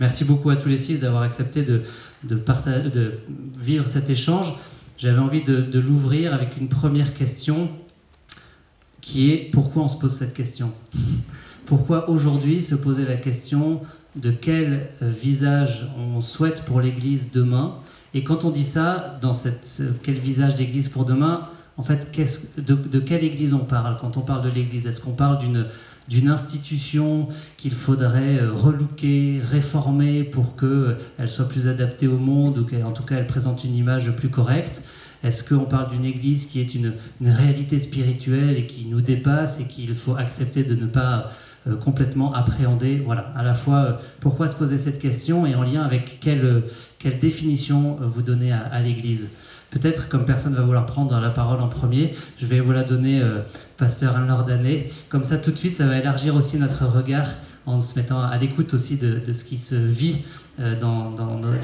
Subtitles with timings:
[0.00, 1.82] Merci beaucoup à tous les six d'avoir accepté de,
[3.58, 4.54] vivre cet échange.
[4.98, 7.70] J'avais envie de, l'ouvrir avec une première question
[9.00, 10.72] qui est pourquoi on se pose cette question?
[11.64, 13.80] Pourquoi aujourd'hui se poser la question
[14.16, 17.76] de quel euh, visage on souhaite pour l'Église demain?
[18.14, 22.08] Et quand on dit ça, dans cette quel visage d'Église pour demain, en fait,
[22.58, 23.96] de, quelle Église on parle?
[24.00, 25.66] Quand on parle de l'Église Est-ce qu'on parle d'une
[26.08, 32.58] d'une institution qu'il faudrait euh, relooker, réformer pour qu'elle euh, soit plus adaptée au monde
[32.58, 34.82] ou qu'en tout cas elle présente une image plus correcte.
[35.24, 39.64] Est-ce qu'on parle d'une Église qui est une, réalité spirituelle et qui nous dépasse et
[39.64, 41.30] qu'il faut accepter de ne pas
[41.66, 43.02] euh, complètement appréhender?
[43.04, 46.62] Voilà, à la fois pourquoi se poser cette question et en lien avec quelle,
[47.20, 49.30] définition vous donnez à l'Église?
[49.70, 53.20] Peut-être, comme personne va vouloir prendre la parole en premier, je vais vous la donner,
[53.20, 53.40] euh,
[53.76, 54.90] pasteur Anne Lordané.
[55.08, 57.26] Comme ça, tout de suite, ça va élargir aussi notre regard
[57.66, 60.18] en se mettant à l'écoute aussi de, ce qui se vit
[60.60, 61.14] euh, dans,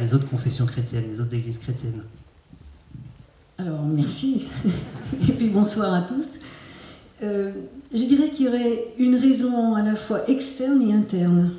[0.00, 2.03] les autres confessions chrétiennes, les autres églises chrétiennes.
[3.58, 4.47] Alors, merci.
[5.28, 6.41] et puis bonsoir à tous.
[7.23, 7.53] Euh,
[7.95, 11.53] je dirais qu'il y aurait une raison à la fois externe et interne.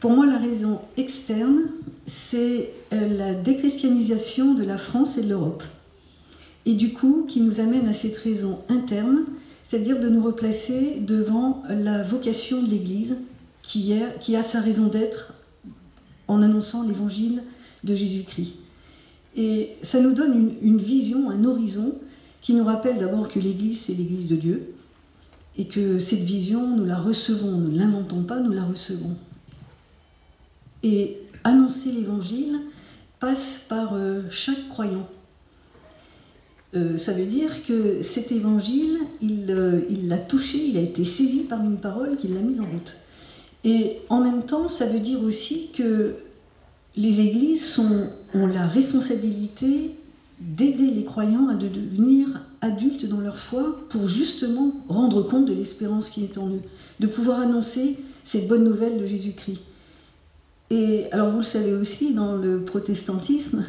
[0.00, 1.62] Pour moi, la raison externe,
[2.08, 5.62] c'est euh, la déchristianisation de la France et de l'Europe.
[6.64, 9.26] Et du coup, qui nous amène à cette raison interne,
[9.62, 13.18] c'est-à-dire de nous replacer devant la vocation de l'Église,
[13.62, 15.34] qui, a sa raison d'être
[16.26, 17.42] en annonçant l'évangile
[17.84, 18.54] de Jésus-Christ.
[19.36, 21.94] Et ça nous donne une, une, vision, un horizon,
[22.40, 24.74] qui nous rappelle d'abord que l'Église, c'est l'Église de Dieu,
[25.58, 29.14] et que cette vision, nous la recevons, nous ne l'inventons pas, nous la recevons.
[30.82, 31.18] Et
[31.48, 32.60] annoncer l'évangile
[33.20, 35.08] passe par euh, chaque croyant.
[36.74, 41.44] Euh, ça veut dire que cet évangile, euh, il l'a touché, il a été saisi
[41.44, 42.96] par une parole qui l'a mise en route.
[43.64, 46.16] Et en même temps, ça veut dire aussi que
[46.96, 47.78] les églises
[48.34, 49.92] ont la responsabilité
[50.40, 52.28] d'aider les croyants à devenir
[52.60, 56.62] adultes dans leur foi pour justement rendre compte de l'espérance qui est en eux,
[57.00, 59.62] de pouvoir annoncer cette bonne nouvelle de Jésus-Christ.
[60.70, 63.64] Et alors vous le savez aussi, dans le protestantisme,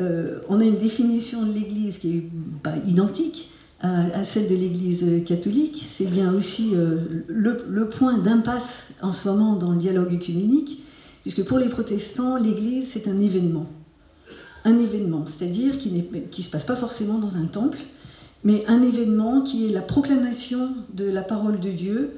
[0.00, 2.28] euh, on a une définition de l'Église qui est
[2.62, 3.50] pas identique
[3.82, 5.82] à, celle de l'Église catholique.
[5.86, 6.98] C'est bien aussi euh,
[7.28, 10.82] le, point d'impasse en ce moment dans le dialogue œcuménique,
[11.22, 13.66] puisque pour les protestants, l'Église, c'est un événement.
[14.64, 17.78] Un événement, c'est-à-dire qui ne se passe pas forcément dans un temple,
[18.44, 22.10] mais un événement qui est la proclamation de la parole de Dieu,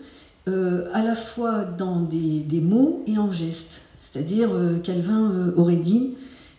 [0.48, 3.81] euh, à la fois dans des, des mots et en gestes.
[4.12, 6.10] C'est-à-dire, euh, Calvin euh, aurait dit,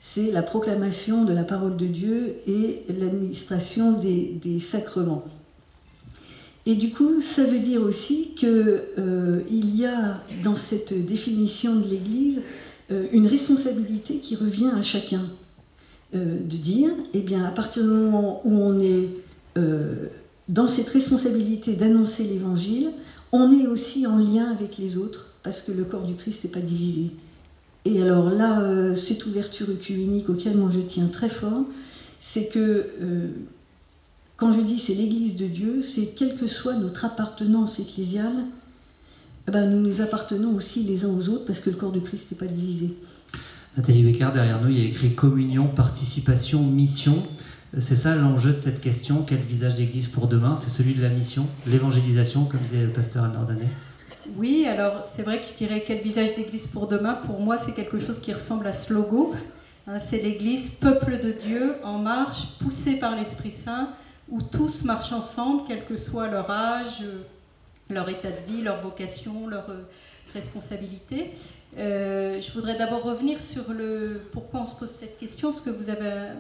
[0.02, 5.24] c'est la proclamation de la parole de Dieu et l'administration des, sacrements.
[6.66, 11.88] Et du coup, ça veut dire aussi qu'il euh, y a dans cette définition de
[11.88, 12.42] l'Église
[13.12, 15.26] une responsabilité qui revient à chacun.
[16.14, 19.10] de dire, eh bien, à partir du moment où on est
[20.48, 22.92] dans cette responsabilité d'annoncer l'Évangile,
[23.32, 26.52] on est aussi en lien avec les autres, parce que le corps du Christ n'est
[26.52, 27.10] pas divisé.
[27.86, 31.64] Et alors là, euh, cette ouverture œcuménique auquel moi je tiens très fort,
[32.20, 33.28] c'est que euh,
[34.38, 38.46] quand je dis c'est l'Église de Dieu, c'est quelle que soit notre appartenance ecclésiale,
[39.48, 42.00] eh ben, nous nous appartenons aussi les uns aux autres parce que le corps de
[42.00, 42.96] Christ n'est pas divisé.
[43.76, 47.24] Nathalie Becker, derrière nous, il y a écrit communion, participation, mission.
[47.80, 49.24] C'est ça l'enjeu de cette question.
[49.28, 50.56] Quel visage d'Église pour demain?
[50.56, 53.36] C'est celui de la mission, l'évangélisation, comme disait le pasteur Anne
[54.38, 57.14] oui, alors c'est vrai que je dirais quel visage d'église pour demain.
[57.14, 59.34] Pour moi, c'est quelque chose qui ressemble à ce logo.
[59.88, 63.90] Hein, c'est l'église, peuple de Dieu, en marche, poussé par l'Esprit Saint,
[64.30, 67.04] où tous marchent ensemble, quel que soit leur âge,
[67.90, 69.84] leur état de vie, leur vocation, leur euh,
[70.34, 71.32] responsabilité.
[71.78, 75.72] Euh, je voudrais d'abord revenir sur le pourquoi on se pose cette question, ce que
[75.72, 76.34] vous avez euh,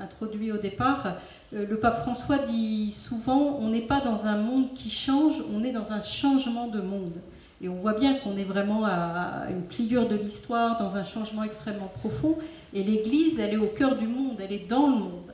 [0.00, 1.14] introduit au départ.
[1.54, 5.64] Euh, le pape François dit souvent on n'est pas dans un monde qui change, on
[5.64, 7.14] est dans un changement de monde.
[7.62, 11.42] Et on voit bien qu'on est vraiment à une pliure de l'histoire, dans un changement
[11.42, 12.38] extrêmement profond.
[12.72, 15.32] Et l'Église, elle est au cœur du monde, elle est dans le monde.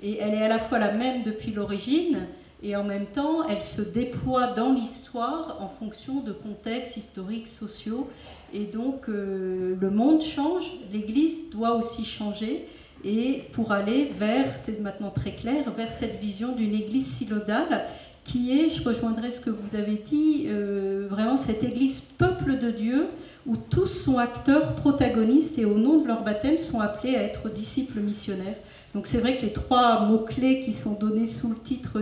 [0.00, 2.28] Et elle est à la fois la même depuis l'origine,
[2.64, 8.08] et en même temps, elle se déploie dans l'histoire en fonction de contextes historiques, sociaux.
[8.54, 10.62] Et donc, euh, le monde change,
[10.92, 12.66] l'Église doit aussi changer
[13.04, 17.84] et pour aller vers, c'est maintenant très clair, vers cette vision d'une Église synodale
[18.22, 22.70] qui est, je rejoindrai ce que vous avez dit, euh, vraiment cette Église peuple de
[22.70, 23.08] Dieu
[23.46, 27.50] où tous sont acteurs protagonistes et au nom de leur baptême sont appelés à être
[27.50, 28.56] disciples missionnaires.
[28.94, 32.00] Donc c'est vrai que les trois mots-clés qui sont donnés sous le titre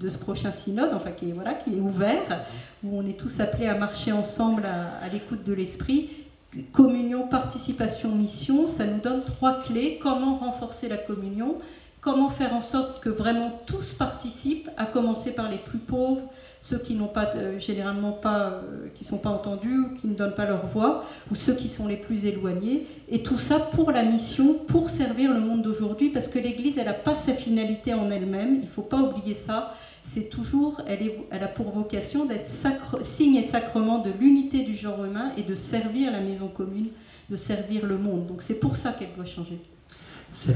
[0.00, 2.44] de ce prochain synode, enfin qui est, voilà, qui est ouvert,
[2.82, 6.10] où on est tous appelés à marcher ensemble à l'écoute de l'Esprit,
[6.72, 10.00] communion, participation, mission, ça nous donne trois clés.
[10.02, 11.52] Comment renforcer la communion?
[12.00, 16.22] Comment faire en sorte que vraiment tous participent, à commencer par les plus pauvres,
[16.58, 20.34] ceux qui n'ont pas généralement pas, euh, qui sont pas entendus ou qui ne donnent
[20.34, 22.86] pas leur voix, ou ceux qui sont les plus éloignés.
[23.10, 26.86] Et tout ça pour la mission, pour servir le monde d'aujourd'hui, parce que l'Église, elle
[26.86, 28.54] n'a pas sa finalité en elle-même.
[28.54, 29.74] Il ne faut pas oublier ça.
[30.04, 32.48] C'est toujours, elle, a pour vocation d'être
[33.02, 36.88] signe et sacrement de l'unité du genre humain et de servir la maison commune,
[37.30, 38.26] de servir le monde.
[38.26, 39.60] Donc c'est pour ça qu'elle doit changer.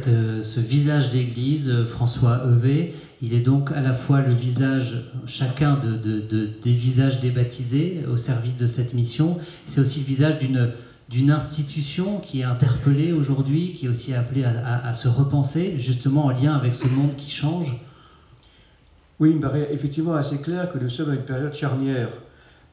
[0.06, 5.12] Euh, ce visage d'église, euh, François Evé, il est donc à la fois le visage,
[5.26, 10.38] chacun des visages débaptisés au service de cette mission, c'est aussi le visage
[11.08, 16.31] d'une institution qui est interpellée aujourd'hui, qui est aussi appelée à, se repenser, justement en
[16.31, 17.76] lien avec ce monde qui change.
[19.20, 22.08] Oui, il me paraît effectivement assez clair que nous sommes à une période charnière,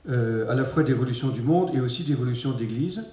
[0.10, 3.06] euh, à la fois d'évolution du monde et aussi d'évolution de l'Église.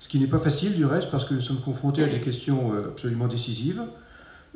[0.00, 2.72] Ce qui n'est pas facile du reste parce que nous sommes confrontés à des questions
[2.72, 3.80] euh, absolument décisives.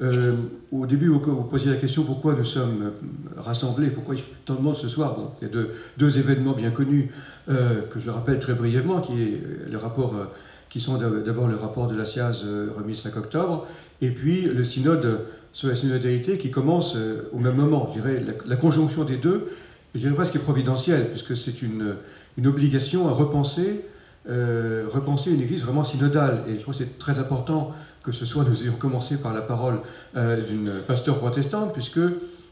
[0.03, 0.35] Euh,
[0.73, 2.93] au début, vous, posiez la question pourquoi nous sommes
[3.37, 5.17] rassemblés, pourquoi il y a tant de monde ce soir?
[5.41, 5.65] il y a
[5.97, 7.11] deux, événements bien connus
[7.49, 10.15] que je rappelle très brièvement, qui, est le rapport,
[10.69, 12.45] qui sont d'abord le rapport de la SIAZ
[12.77, 13.67] remis le 5 octobre,
[14.01, 15.21] et puis le synode
[15.53, 16.97] sur la synodalité qui commence
[17.33, 17.91] au même moment.
[17.95, 19.49] Je dirais la, conjonction des deux,
[19.95, 21.97] je dirais presque providentielle, puisque c'est une,
[22.37, 23.85] une obligation à repenser
[24.29, 26.43] euh, repenser une église vraiment synodale.
[26.49, 27.73] Et je crois que c'est très important
[28.03, 29.81] que ce soit, nous ayons commencé par la parole
[30.17, 32.01] euh, d'une pasteur protestante, puisque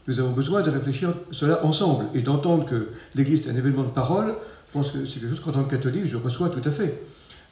[0.07, 3.89] nous avons besoin de réfléchir cela ensemble et d'entendre que l'église est un événement de
[3.89, 4.33] parole.
[4.69, 7.03] Je pense que c'est quelque chose qu'en tant que catholique, je reçois tout à fait.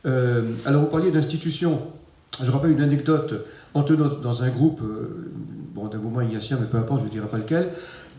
[0.08, 1.82] Euh, alors, vous parliez d'institutions.
[2.44, 3.46] Je rappelle une anecdote.
[3.74, 4.82] En tenant dans un groupe,
[5.74, 7.70] bon, d'un mouvement ignatien, mais peu importe, je ne dirai pas lequel,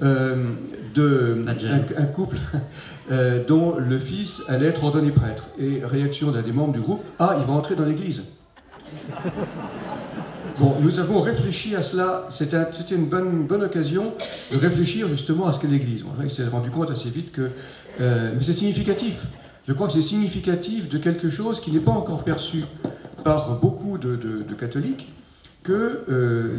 [0.03, 0.37] euh,
[0.95, 2.37] de, un, couple
[3.11, 5.49] euh, dont le fils allait être ordonné prêtre.
[5.59, 8.33] Et réaction d'un des membres du groupe Ah, il va entrer dans l'église.
[10.59, 12.27] Bon, nous avons réfléchi à cela.
[12.31, 12.65] C'était
[12.95, 14.15] une bonne, bonne occasion
[14.51, 16.03] de réfléchir justement à ce qu'est l'Église.
[16.03, 17.51] On s'est rendu compte assez vite que.
[18.01, 19.23] Euh, mais c'est significatif.
[19.69, 22.65] Je crois que c'est significatif de quelque chose qui n'est pas encore perçu
[23.27, 25.13] par beaucoup de, catholiques,
[25.65, 26.05] que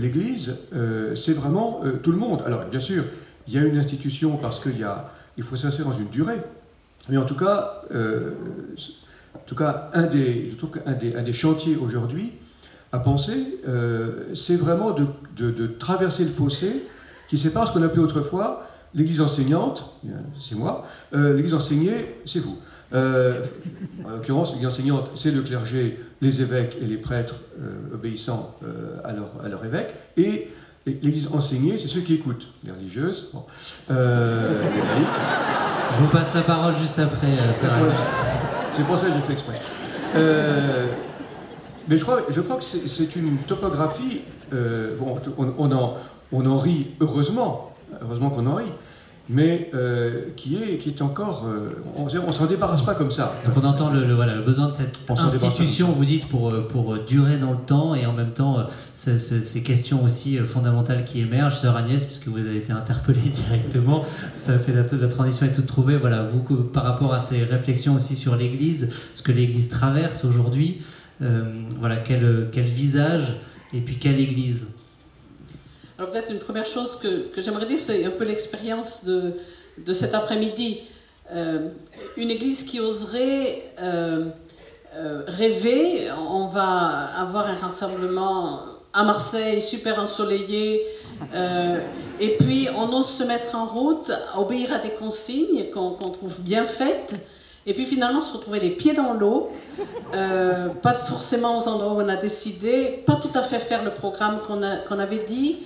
[0.02, 0.68] l'Église,
[1.16, 2.44] c'est vraiment tout le monde.
[2.46, 3.06] Alors, bien sûr,
[3.48, 4.86] il y a une institution parce qu'il
[5.38, 6.42] il faut s'inscrire dans une durée.
[7.10, 8.32] Mais en tout cas, euh,
[9.36, 12.34] en tout cas un des, je trouve qu'un des, un des chantiers aujourd'hui
[12.92, 16.84] à penser, euh, c'est vraiment de, traverser le fossé
[17.30, 19.94] qui sépare ce qu'on appelait autrefois l'église enseignante,
[20.40, 22.58] c'est moi, euh, l'église enseignée, c'est vous.
[22.94, 27.36] En l'occurrence, l'église enseignante, c'est le clergé, les évêques et les prêtres
[27.94, 28.56] obéissant
[29.04, 30.50] à, leur, à leur évêque, et
[30.88, 33.30] L'Église enseignée, c'est ceux qui écoutent, les religieuses,
[33.92, 34.54] euh,
[35.92, 37.90] Je vous passe la parole juste après, euh,
[38.72, 39.60] C'est pour ça que j'ai fait exprès.
[40.16, 40.86] Euh,
[41.90, 44.22] mais je crois, je crois que c'est une topographie,
[44.98, 45.96] bon, on, en,
[46.32, 48.72] on en rit heureusement, heureusement qu'on en rit,
[49.30, 51.46] mais euh, qui, est, qui est encore...
[51.48, 53.36] Euh, on ne s'en débarrasse pas comme ça.
[53.46, 56.98] Donc on entend le, voilà, le besoin de cette institution, vous dites, pour, euh, pour
[57.04, 61.58] durer dans le temps, et en même temps, ces questions aussi fondamentales qui émergent.
[61.58, 64.04] Sœur Agnès, puisque vous avez été interpellée directement,
[64.36, 65.98] ça fait la, la transition est toute trouvée.
[65.98, 70.82] Voilà, vous, par rapport à ces réflexions aussi sur l'Église, ce que l'Église traverse aujourd'hui,
[71.20, 73.38] voilà, quel, quel visage
[73.74, 74.68] et puis quelle Église?
[75.98, 79.34] Alors peut-être une première chose que, que j'aimerais dire, c'est un peu l'expérience de,
[79.78, 80.82] de cet après-midi.
[81.34, 81.70] Euh,
[82.16, 84.26] une église qui oserait euh,
[84.96, 88.60] euh, rêver, on va avoir un rassemblement
[88.94, 90.84] à Marseille, super ensoleillé,
[92.20, 96.66] et puis on ose se mettre en route, obéir à des consignes qu'on trouve bien
[96.66, 97.14] faites,
[97.68, 99.52] et puis finalement se retrouver les pieds dans l'eau,
[100.82, 104.40] pas forcément aux endroits où on a décidé, pas tout à fait faire le programme
[104.48, 105.58] qu'on qu'on avait dit,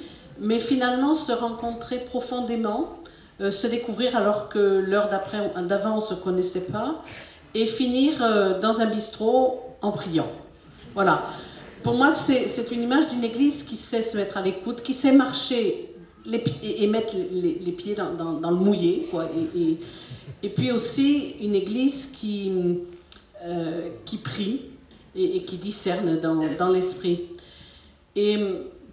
[0.41, 2.97] mais finalement se rencontrer profondément,
[3.39, 7.03] euh, se découvrir alors que l'heure d'avant on ne se connaissait pas,
[7.53, 10.29] et finir euh, dans un bistrot en priant.
[10.95, 11.23] Voilà.
[11.83, 15.11] Pour moi, c'est une image d'une église qui sait se mettre à l'écoute, qui sait
[15.11, 15.95] marcher
[16.61, 19.07] et, mettre les, pieds dans, le mouillé.
[19.09, 19.27] Quoi,
[20.43, 22.51] et, puis aussi une église qui,
[23.43, 23.89] euh,
[24.23, 24.61] prie
[25.15, 27.29] et, qui discerne dans, dans l'esprit.
[28.15, 28.37] Et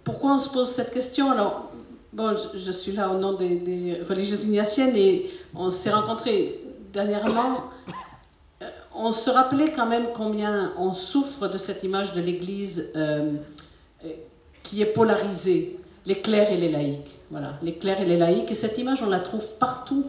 [0.09, 1.71] pourquoi on se pose cette question Alors,
[2.13, 6.59] bon, je, suis là au nom des, religieuses ignatiennes et on s'est rencontrés
[6.91, 7.65] dernièrement.
[8.63, 13.33] Euh, on se rappelait quand même combien on souffre de cette image de l'Église euh,
[14.63, 17.19] qui est polarisée, les clercs et les laïcs.
[17.29, 18.49] Voilà, les clercs et les laïcs.
[18.49, 20.07] Et cette image, on la trouve partout.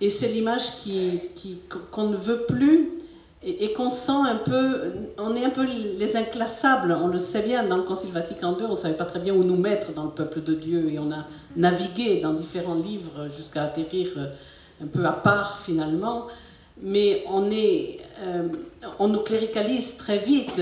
[0.00, 1.58] Et c'est l'image qu'on qui,
[1.92, 2.90] qu'on ne veut plus
[3.42, 7.64] et, qu'on sent un peu, on est un peu les inclassables, on le sait bien,
[7.64, 10.04] dans le Concile Vatican II, on ne savait pas très bien où nous mettre dans
[10.04, 11.24] le peuple de Dieu, et on a
[11.56, 14.08] navigué dans différents livres jusqu'à atterrir
[14.82, 16.26] un peu à part finalement,
[16.82, 18.48] mais on, est, euh,
[18.98, 20.60] on nous cléricalise très vite.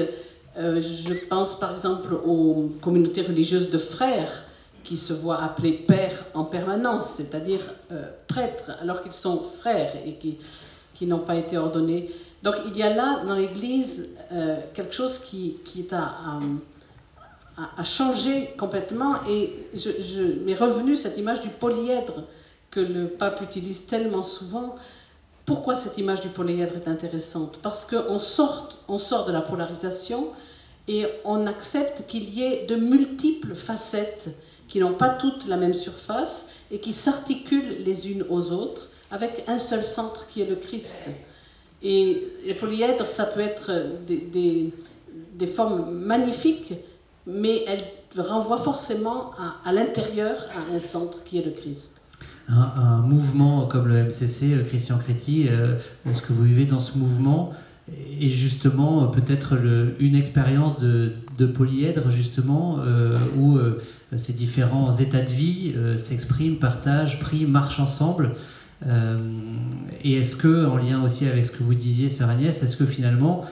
[0.56, 4.44] Euh, je pense par exemple aux communautés religieuses de frères
[4.82, 7.60] qui se voient appeler pères en permanence, c'est-à-dire
[7.92, 12.10] euh, prêtres, alors qu'ils sont frères et qui n'ont pas été ordonnés.
[12.42, 16.40] Donc il y a là dans l'Église euh, quelque chose qui, qui est à,
[17.76, 22.22] à, changer complètement et je, je m'est revenu cette image du polyèdre
[22.70, 24.76] que le pape utilise tellement souvent.
[25.44, 27.58] Pourquoi cette image du polyèdre est intéressante?
[27.62, 30.28] Parce qu'on sort, on sort de la polarisation
[30.86, 34.30] et on accepte qu'il y ait de multiples facettes
[34.68, 39.44] qui n'ont pas toutes la même surface et qui s'articulent les unes aux autres avec
[39.48, 41.08] un seul centre qui est le Christ.
[41.82, 43.70] Et les polyèdres, ça peut être
[44.06, 44.72] des,
[45.38, 46.74] des, formes magnifiques,
[47.26, 47.84] mais elles
[48.20, 49.30] renvoient forcément
[49.64, 52.00] à, l'intérieur, à un centre qui est le Christ.
[52.48, 55.74] Un, mouvement comme le MCC, euh, Christian Créti, euh,
[56.12, 57.52] ce que vous vivez dans ce mouvement?
[58.20, 59.54] Est justement euh, peut-être
[59.98, 62.78] une expérience de, de, polyèdre, justement,
[63.38, 63.58] où
[64.16, 68.32] ces différents états de vie s'expriment, partagent, prient, marchent ensemble.
[68.86, 69.18] Euh,
[70.02, 72.86] et est-ce que, en lien aussi avec ce que vous disiez, Sœur Agnès, est-ce que
[72.86, 73.44] finalement,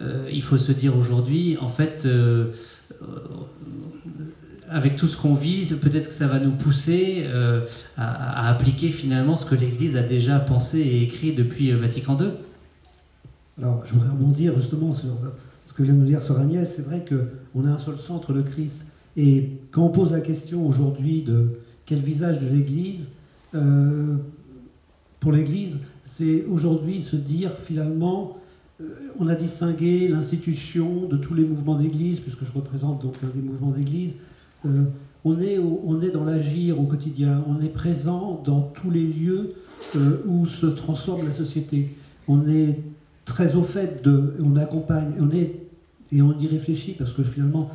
[0.00, 2.46] euh, il faut se dire aujourd'hui, en fait, euh,
[4.68, 7.24] avec tout ce qu'on vit, peut-être que ça va nous pousser
[7.96, 12.30] à, appliquer finalement ce que l'Église a déjà pensé et écrit depuis Vatican II
[13.58, 15.16] Alors, je voudrais rebondir justement sur
[15.64, 16.68] ce que vient de nous dire Sœur Agnès.
[16.74, 18.86] C'est vrai qu'on a un seul centre, le Christ.
[19.16, 23.08] Et quand on pose la question aujourd'hui de quel visage de l'Église,
[25.26, 28.36] pour l'Église, c'est aujourd'hui se dire finalement,
[28.80, 28.84] euh,
[29.18, 33.72] on a distingué l'institution de tous les mouvements d'Église, puisque je représente donc des mouvements
[33.72, 34.14] d'Église.
[34.66, 34.84] Euh,
[35.24, 39.54] on, est on est dans l'agir au quotidien, on est présent dans tous les lieux
[39.96, 41.88] euh, où se transforme la société.
[42.28, 42.78] On est
[43.24, 45.56] très au fait de, on accompagne, on est,
[46.12, 47.68] et on y réfléchit, parce que finalement,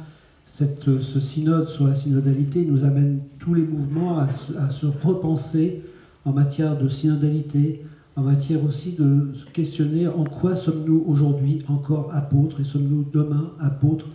[0.45, 5.81] cette, ce synode sur la synodalité nous amène tous les mouvements à se repenser
[6.25, 7.81] en matière de synodalité,
[8.15, 13.51] en matière aussi de se questionner en quoi sommes-nous aujourd'hui encore apôtres et sommes-nous demain
[13.59, 14.07] apôtres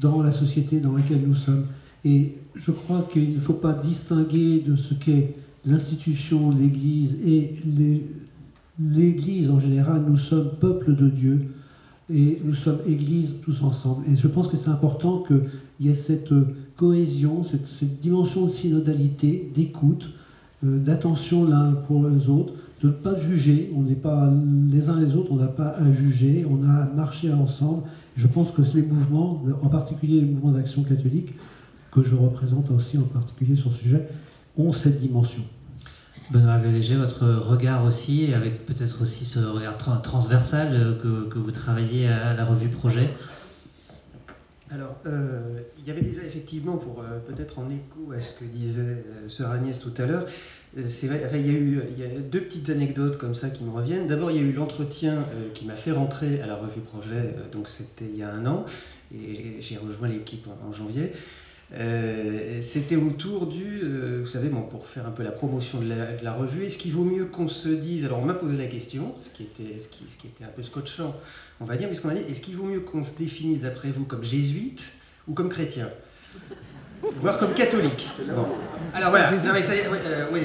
[0.00, 1.66] dans la société dans laquelle nous sommes.
[2.04, 7.54] Et je crois qu'il ne faut pas distinguer de ce qu'est l'institution, l'Église et
[8.78, 10.04] l'Église en général.
[10.08, 11.48] Nous sommes peuple de Dieu
[12.12, 14.04] et nous sommes Église tous ensemble.
[14.10, 15.42] Et je pense que c'est important qu'il
[15.80, 16.32] y ait cette
[16.76, 20.10] cohésion, cette, cette dimension de synodalité, d'écoute,
[20.62, 23.72] d'attention l'un pour les autres, de ne pas juger.
[23.76, 24.30] On n'est pas
[24.70, 27.82] les uns les autres, on n'a pas à juger, on a à marcher ensemble.
[28.16, 31.34] Je pense que les mouvements, en particulier les mouvements d'action catholique,
[31.90, 34.08] que je représente aussi en particulier sur ce sujet,
[34.56, 35.42] ont cette dimension.
[36.30, 41.50] Benoît Léger, votre regard aussi, avec peut-être aussi ce regard transversal euh, que, que, vous
[41.50, 43.10] travaillez à la revue Projet.
[44.74, 48.44] Alors, euh, il y avait déjà effectivement, pour euh, peut-être en écho à ce que
[48.44, 50.24] disait euh, Sœur Agnès tout à l'heure,
[50.74, 54.06] vrai, il, y a eu, deux petites anecdotes comme ça qui me reviennent.
[54.06, 57.68] D'abord, il y a eu l'entretien qui m'a fait rentrer à la revue Projet, donc
[57.68, 58.64] c'était il y a un an,
[59.14, 61.12] et j'ai rejoint l'équipe en janvier.
[61.78, 65.90] Euh, c'était autour du, euh, vous savez, bon, pour faire un peu la promotion de
[66.22, 69.14] la, revue, est-ce qu'il vaut mieux qu'on se dise, alors on m'a posé la question,
[69.18, 71.16] ce qui, était, ce, qui, ce qui était un peu scotchant,
[71.60, 73.60] on va dire, mais ce qu'on a dit, est-ce qu'il vaut mieux qu'on se définisse
[73.60, 74.92] d'après vous comme jésuite
[75.26, 75.88] ou comme chrétien?
[77.16, 78.08] Voire comme catholique.
[78.94, 80.42] Alors voilà, non mais ça, euh, oui,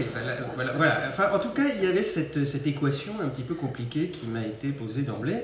[0.56, 3.54] voilà, voilà, Enfin, en tout cas, il y avait cette, cette équation un petit peu
[3.54, 5.42] compliquée qui m'a été posée d'emblée.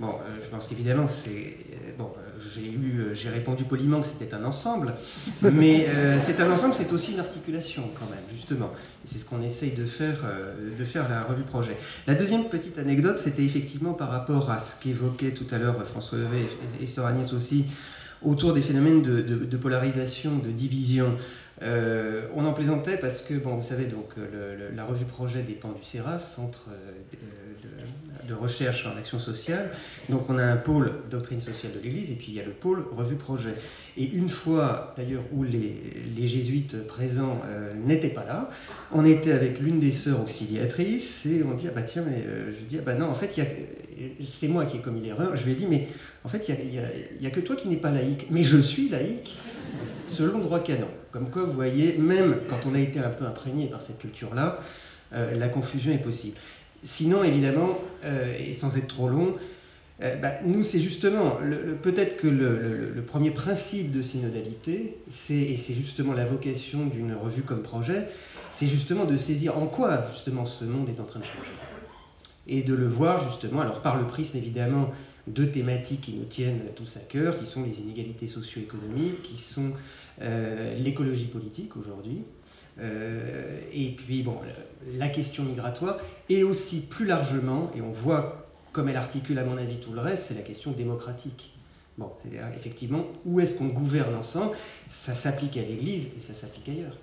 [0.00, 1.56] Bon, je pense qu'évidemment, c'est
[1.98, 4.94] bon, euh, j'ai répondu poliment que c'était un ensemble,
[5.42, 8.72] mais euh, c'est un ensemble, c'est aussi une articulation quand même, justement.
[9.04, 11.76] C'est ce qu'on essaye de faire, euh, de faire la revue projet.
[12.06, 16.18] La deuxième petite anecdote, c'était effectivement par rapport à ce qu'évoquait tout à l'heure François
[16.18, 16.46] Levé
[16.80, 17.66] et Sœur aussi,
[18.22, 21.16] autour des phénomènes de, polarisation, de division.
[21.62, 24.14] On en plaisantait parce que, bon, vous savez, donc,
[24.74, 26.68] la revue projet dépend du CERA, Centre
[27.66, 27.84] euh,
[28.26, 29.70] de, recherche en action sociale.
[30.08, 32.52] Donc on a un pôle doctrine sociale de l'Église et puis il y a le
[32.52, 33.54] pôle revue projet.
[33.96, 38.50] Et une fois, d'ailleurs, où les, jésuites présents euh, n'étaient pas là,
[38.92, 42.64] on était avec l'une des sœurs auxiliatrices et on dit, ah bah tiens, mais je
[42.64, 43.30] dis, ah bah non, en fait,
[44.24, 45.34] c'est moi qui ai commis l'erreur.
[45.36, 45.88] Je lui ai dit, mais
[46.24, 48.26] en fait, il n'y a, que toi qui n'es pas laïque.
[48.30, 49.36] Mais je suis laïque
[50.06, 50.88] selon le droit canon.
[51.10, 54.58] Comme quoi, vous voyez, même quand on a été un peu imprégné par cette culture-là,
[55.12, 56.36] euh, la confusion est possible.
[56.82, 59.34] Sinon, évidemment, euh, et sans être trop long,
[59.98, 61.38] bah, nous, c'est justement,
[61.82, 64.98] peut-être que le, premier principe de synodalité,
[65.30, 68.06] et c'est justement la vocation d'une revue comme projet,
[68.52, 71.50] c'est justement de saisir en quoi justement ce monde est en train de changer.
[72.46, 74.90] Et de le voir justement, alors par le prisme évidemment
[75.26, 79.72] de thématiques qui nous tiennent tous à cœur, qui sont les inégalités socio-économiques, qui sont
[80.22, 82.22] euh, l'écologie politique aujourd'hui,
[82.80, 84.36] euh, et puis bon,
[84.96, 85.96] la question migratoire,
[86.28, 90.00] et aussi plus largement, et on voit comme elle articule à mon avis tout le
[90.00, 91.54] reste, c'est la question démocratique.
[91.96, 94.54] Bon, c'est-à-dire effectivement, où est-ce qu'on gouverne ensemble?
[94.86, 96.96] Ça s'applique à l'Église et ça s'applique ailleurs.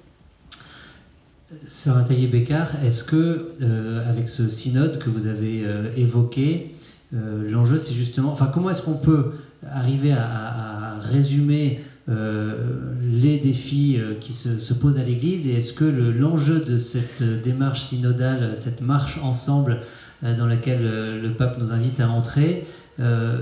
[1.65, 6.75] Sœur Atelier Bécard, est-ce que, euh, avec ce synode que vous avez euh, évoqué,
[7.11, 9.33] l'enjeu c'est justement, enfin, comment est-ce qu'on peut
[9.71, 16.77] arriver à, résumer les défis qui se, posent à l'Église et est-ce que l'enjeu de
[16.77, 19.79] cette démarche synodale, cette marche ensemble
[20.21, 20.83] dans laquelle
[21.21, 22.65] le pape nous invite à entrer,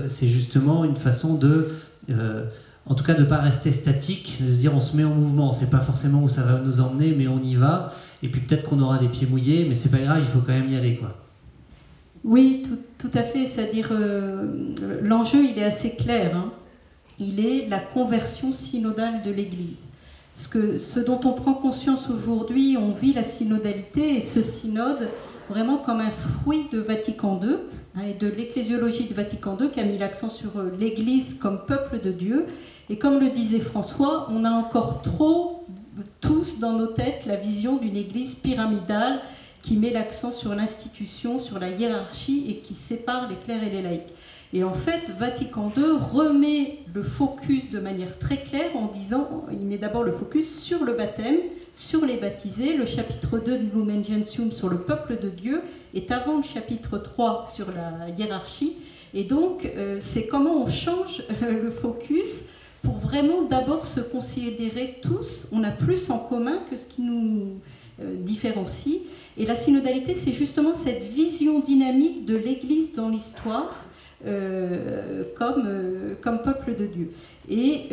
[0.06, 1.68] c'est justement une façon de
[2.86, 5.14] en tout cas de ne pas rester statique, de se dire on se met en
[5.14, 7.92] mouvement, c'est pas forcément où ça va nous emmener, mais on y va,
[8.22, 10.52] et puis peut-être qu'on aura les pieds mouillés, mais c'est pas grave, il faut quand
[10.52, 10.96] même y aller.
[10.96, 11.16] quoi.
[12.24, 12.64] Oui,
[12.98, 14.46] tout, à fait, c'est-à-dire euh,
[15.02, 16.52] l'enjeu il est assez clair, hein.
[17.18, 19.92] Il est la conversion synodale de l'Église.
[20.34, 25.10] Ce, dont on prend conscience aujourd'hui, on vit la synodalité, et ce synode
[25.48, 27.56] vraiment comme un fruit de Vatican II,
[27.96, 31.66] hein, et de l'ecclésiologie de Vatican II qui a mis l'accent sur euh, l'Église comme
[31.66, 32.46] peuple de Dieu
[32.88, 35.64] et comme le disait François, on a encore trop,
[36.20, 39.20] tous dans nos têtes, la vision d'une église pyramidale
[39.62, 43.82] qui met l'accent sur l'institution, sur la hiérarchie et qui sépare les clercs et les
[43.82, 44.11] laïcs.
[44.54, 49.66] Et en fait, Vatican II remet le focus de manière très claire en disant, il
[49.66, 51.38] met d'abord le focus sur le baptême,
[51.72, 52.76] sur les baptisés.
[52.76, 55.62] Le chapitre 2 de Lumen Gentium sur le peuple de Dieu
[55.94, 58.76] est avant le chapitre 3 sur la hiérarchie.
[59.14, 62.44] Et donc, euh, c'est comment on change euh, le focus
[62.82, 67.60] pour vraiment d'abord se considérer tous, on a plus en commun que ce qui nous
[68.00, 68.98] euh, différencie.
[69.38, 73.84] Et la synodalité, c'est justement cette vision dynamique de l'Église dans l'histoire.
[74.24, 77.10] Euh, comme, euh, comme peuple de Dieu.
[77.50, 77.88] Et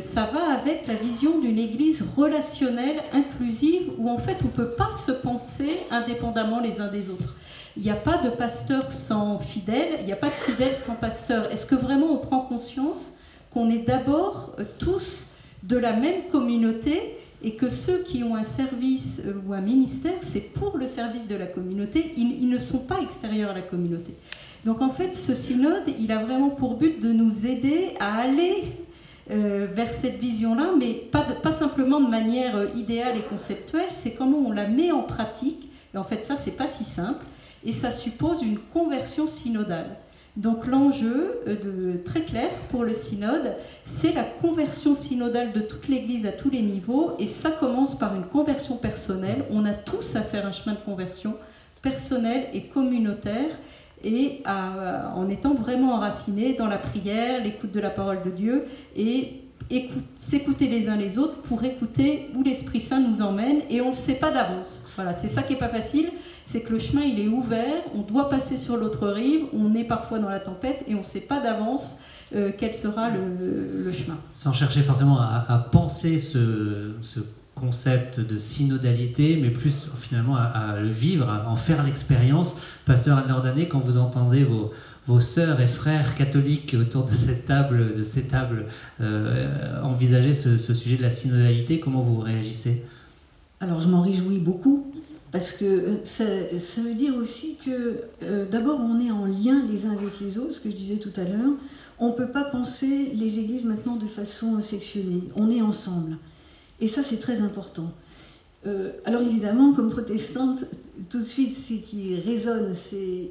[0.00, 4.72] ça va avec la vision d'une Église relationnelle, inclusive, où en fait on ne peut
[4.72, 7.34] pas se penser indépendamment les uns des autres.
[7.76, 10.96] Il n'y a pas de pasteur sans fidèle, il n'y a pas de fidèle sans
[10.96, 11.50] pasteur.
[11.52, 13.14] Est-ce que vraiment on prend conscience
[13.52, 15.28] qu'on est d'abord euh, tous
[15.62, 20.18] de la même communauté et que ceux qui ont un service euh, ou un ministère,
[20.20, 24.14] c'est pour le service de la communauté, ils, ne sont pas extérieurs à la communauté?
[24.64, 28.64] Donc en fait, ce synode, il a vraiment pour but de nous aider à aller
[29.30, 34.52] euh, vers cette vision-là, mais pas, simplement de manière idéale et conceptuelle, c'est comment on
[34.52, 35.70] la met en pratique.
[35.94, 37.24] Et en fait, ça, c'est pas si simple,
[37.64, 39.96] et ça suppose une conversion synodale.
[40.36, 46.24] Donc l'enjeu euh, très clair pour le synode, c'est la conversion synodale de toute l'Église
[46.24, 49.44] à tous les niveaux, et ça commence par une conversion personnelle.
[49.50, 51.34] On a tous à faire un chemin de conversion
[51.82, 53.50] personnel et communautaire,
[54.04, 58.64] et en étant vraiment enraciné dans la prière, l'écoute de la parole de Dieu,
[58.96, 59.40] et
[60.16, 63.94] s'écouter les uns les autres pour écouter où l'Esprit Saint nous emmène et on ne
[63.94, 64.88] sait pas d'avance.
[64.96, 66.10] Voilà, c'est ça qui est pas facile,
[66.44, 69.84] c'est que le chemin il est ouvert, on doit passer sur l'autre rive, on est
[69.84, 72.00] parfois dans la tempête et on ne sait pas d'avance
[72.34, 74.18] euh, quel sera le, chemin.
[74.32, 76.92] Sans chercher forcément à, penser ce,
[77.60, 82.56] concept de synodalité, mais plus finalement à, le vivre, à en faire l'expérience.
[82.86, 84.72] Pasteur Adler quand vous entendez vos
[85.06, 88.66] vos sœurs et frères catholiques autour de cette table, de ces tables,
[89.00, 92.84] euh, envisager ce, sujet de la synodalité Comment vous réagissez?
[93.60, 94.86] Alors je m'en réjouis beaucoup
[95.32, 99.86] parce que euh, ça, veut dire aussi que euh, d'abord on est en lien les
[99.86, 101.54] uns avec les autres, ce que je disais tout à l'heure.
[101.98, 105.22] On ne peut pas penser les églises maintenant de façon sectionnée.
[105.36, 106.16] On est ensemble.
[106.80, 107.92] Et ça c'est très important.
[109.04, 110.64] alors évidemment, comme protestante,
[111.08, 113.30] tout de suite, ce qui résonne, c'est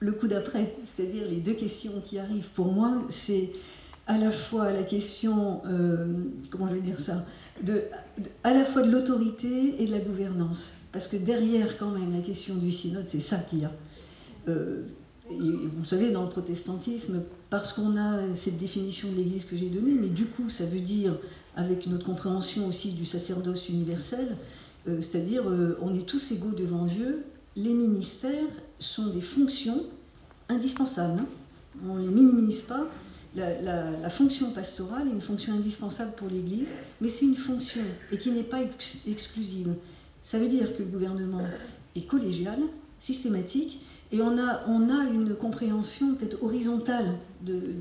[0.00, 3.50] le coup d'après, c'est-à-dire les deux questions qui arrivent pour moi, c'est
[4.06, 6.06] à la fois la question, euh,
[6.50, 7.24] comment je vais dire ça,
[7.62, 7.82] de,
[8.42, 10.78] à la fois de l'autorité et de la gouvernance.
[10.92, 13.72] Parce que derrière, quand même, la question du synode, c'est ça qu'il y a.
[14.48, 14.82] Euh,
[15.28, 19.92] vous savez, dans le protestantisme, parce qu'on a cette définition de l'Église que j'ai donnée,
[19.92, 21.16] mais du coup, ça veut dire,
[21.56, 24.36] avec notre compréhension aussi du sacerdoce universel,
[24.88, 25.44] euh, c'est-à-dire
[25.80, 27.24] on est tous égaux devant Dieu,
[27.56, 29.84] les ministères sont des fonctions
[30.48, 31.20] indispensables.
[31.20, 31.26] Hein.
[31.88, 32.86] On ne les minimise pas.
[33.34, 38.32] La, fonction pastorale est une fonction indispensable pour l'Église, mais c'est une fonction et qui
[38.32, 38.58] n'est pas
[39.06, 39.74] exclusive.
[40.22, 41.46] Ça veut dire que le gouvernement
[41.94, 42.58] est collégial,
[42.98, 43.80] systématique,
[44.12, 47.74] Et on a, on a une compréhension peut-être horizontale de,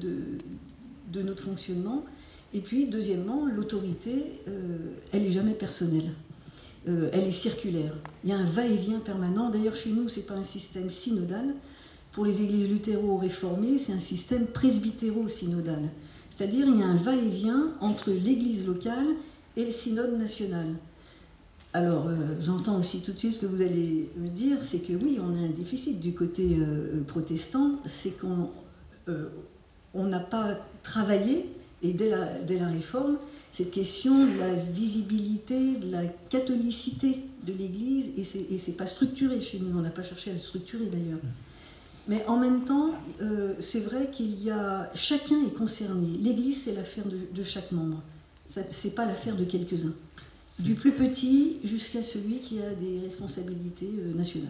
[1.11, 2.05] de, notre fonctionnement.
[2.53, 4.77] Et puis, deuxièmement, l'autorité, euh,
[5.11, 6.11] elle n'est jamais personnelle.
[6.87, 7.93] Euh, elle est circulaire.
[8.23, 9.49] Il y a un va-et-vient permanent.
[9.49, 11.53] D'ailleurs, chez nous, ce n'est pas un système synodal.
[12.11, 15.89] Pour les églises luthéro-réformées, c'est un système presbytéro-synodal.
[16.31, 19.07] C'est-à-dire, il y a un va-et-vient entre l'église locale
[19.55, 20.67] et le synode national.
[21.73, 24.93] Alors, euh, j'entends aussi tout de suite ce que vous allez me dire, c'est que
[24.93, 26.57] oui, on a un déficit du côté
[27.05, 28.49] protestant, c'est qu'on
[29.93, 31.45] on n'a pas travaillé,
[31.81, 33.17] et dès la, réforme,
[33.51, 38.23] cette question de la visibilité, de la catholicité de l'Église, et
[38.57, 41.19] c'est pas structuré chez nous, on n'a pas cherché à le structurer d'ailleurs.
[42.09, 44.91] Mais en même temps, euh, c'est vrai qu'il y a.
[44.95, 46.07] Chacun est concerné.
[46.19, 48.01] L'Église, c'est l'affaire de, chaque membre.
[48.47, 49.93] C'est pas l'affaire de quelques-uns.
[50.57, 54.49] Du plus petit jusqu'à celui qui a des responsabilités euh, nationales.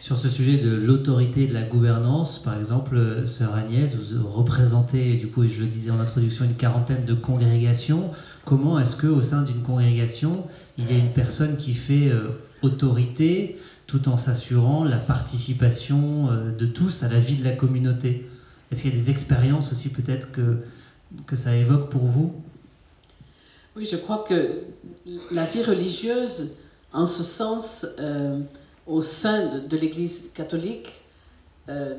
[0.00, 5.18] Sur ce sujet de l'autorité de la gouvernance, par exemple, euh, Sœur Agnès, vous représentez,
[5.18, 8.10] du coup, je le disais en introduction, une quarantaine de congrégations.
[8.46, 10.32] Comment est-ce qu'au sein d'une congrégation,
[10.78, 12.30] il y a une personne qui fait euh,
[12.62, 18.26] autorité tout en s'assurant la participation euh, de tous à la vie de la communauté?
[18.72, 20.62] Est-ce qu'il y a des expériences aussi peut-être que,
[21.26, 22.32] que ça évoque pour vous?
[23.76, 24.62] Oui, je crois que
[25.30, 26.56] la vie religieuse,
[26.90, 27.84] en ce sens,
[28.90, 30.90] au sein de, l'Église catholique
[31.68, 31.94] euh,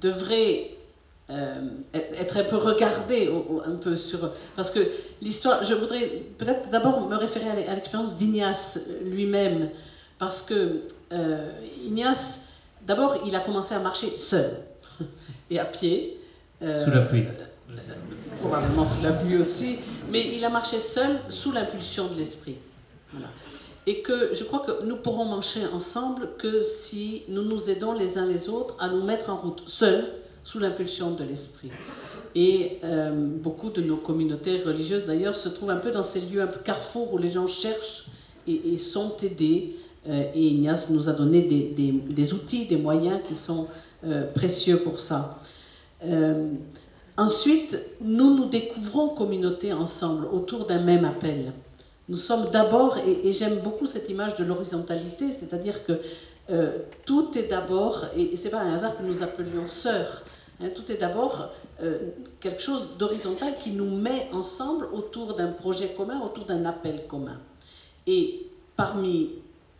[0.00, 0.70] devrait
[1.30, 1.60] euh,
[1.94, 3.30] être un peu regardé
[3.66, 4.80] un peu sur parce que
[5.20, 6.06] l'histoire je voudrais
[6.38, 9.70] peut-être d'abord me référer à l'expérience d'Ignace lui-même
[10.18, 10.80] parce que
[11.12, 11.50] euh,
[11.84, 12.48] Ignace
[12.86, 14.56] d'abord il a commencé à marcher seul
[15.50, 16.18] et à pied
[16.60, 17.24] sous la pluie.
[18.36, 19.78] probablement sous la pluie aussi
[20.10, 22.58] mais il a marché seul sous l'impulsion de l'esprit.
[23.12, 23.28] Voilà
[23.86, 28.16] et que je crois que nous pourrons marcher ensemble que si nous nous aidons les
[28.18, 30.06] uns les autres à nous mettre en route seuls,
[30.44, 31.70] sous l'impulsion de l'esprit.
[32.34, 36.42] Et euh, beaucoup de nos communautés religieuses, d'ailleurs, se trouvent un peu dans ces lieux
[36.42, 38.06] un peu carrefour où les gens cherchent
[38.48, 39.76] et, sont aidés.
[40.08, 43.68] Euh, et Ignace nous a donné des, des, outils, des moyens qui sont
[44.04, 45.38] euh, précieux pour ça.
[47.16, 51.52] ensuite, nous nous découvrons communauté ensemble autour d'un même appel.
[52.12, 55.98] Nous sommes d'abord, et, j'aime beaucoup cette image de l'horizontalité, c'est-à-dire que
[56.50, 60.22] euh, tout est d'abord, et, ce n'est pas un hasard que nous appelions sœurs,
[60.60, 61.48] hein, tout est d'abord
[61.80, 67.06] euh, quelque chose d'horizontal qui nous met ensemble autour d'un projet commun, autour d'un appel
[67.06, 67.40] commun.
[68.06, 68.46] Et
[68.76, 69.30] parmi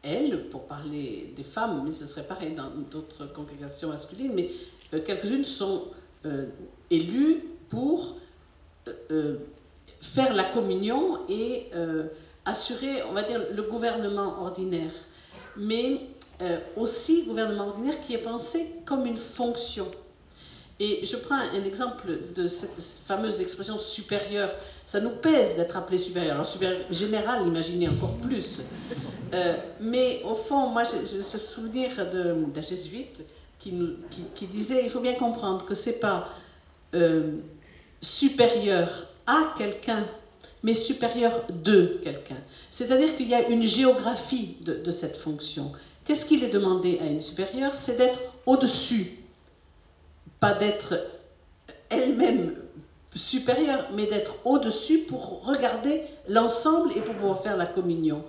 [0.03, 4.51] elles, pour parler des femmes, mais ce serait pareil dans d'autres congrégations masculines, mais
[4.95, 5.83] euh, quelques-unes sont
[6.89, 8.17] élues pour
[10.03, 12.05] faire la communion et euh,
[12.45, 14.91] assurer, on va dire, le gouvernement ordinaire,
[15.57, 16.01] mais
[16.43, 19.87] euh, aussi gouvernement ordinaire qui est pensé comme une fonction.
[20.81, 24.51] Et je prends un exemple de cette fameuse expression supérieure.
[24.85, 26.35] Ça nous pèse d'être appelé supérieur.
[26.35, 28.63] Alors supérieur général, imaginez encore plus.
[29.33, 33.23] Euh, mais au fond, moi, j'ai ce souvenir d'un jésuite
[33.61, 33.73] qui,
[34.35, 36.29] qui, disait, il faut bien comprendre que c'est pas
[38.01, 40.05] supérieur à quelqu'un,
[40.63, 42.37] mais supérieur de quelqu'un.
[42.71, 45.73] C'est-à-dire qu'il y a une géographie de, cette fonction.
[46.05, 47.75] Qu'est-ce qu'il est demandé à une supérieure?
[47.75, 49.19] C'est d'être au-dessus,
[50.41, 50.95] pas d'être
[51.91, 52.55] elle-même
[53.15, 58.25] supérieure, mais d'être au-dessus pour regarder l'ensemble et pour pouvoir faire la communion.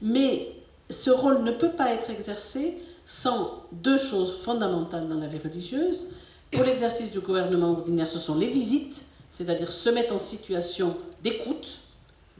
[0.00, 0.52] Mais
[0.90, 6.12] ce rôle ne peut pas être exercé sans deux choses fondamentales dans la vie religieuse.
[6.52, 11.80] Pour l'exercice du gouvernement ordinaire, ce sont les visites c'est-à-dire se mettre en situation d'écoute,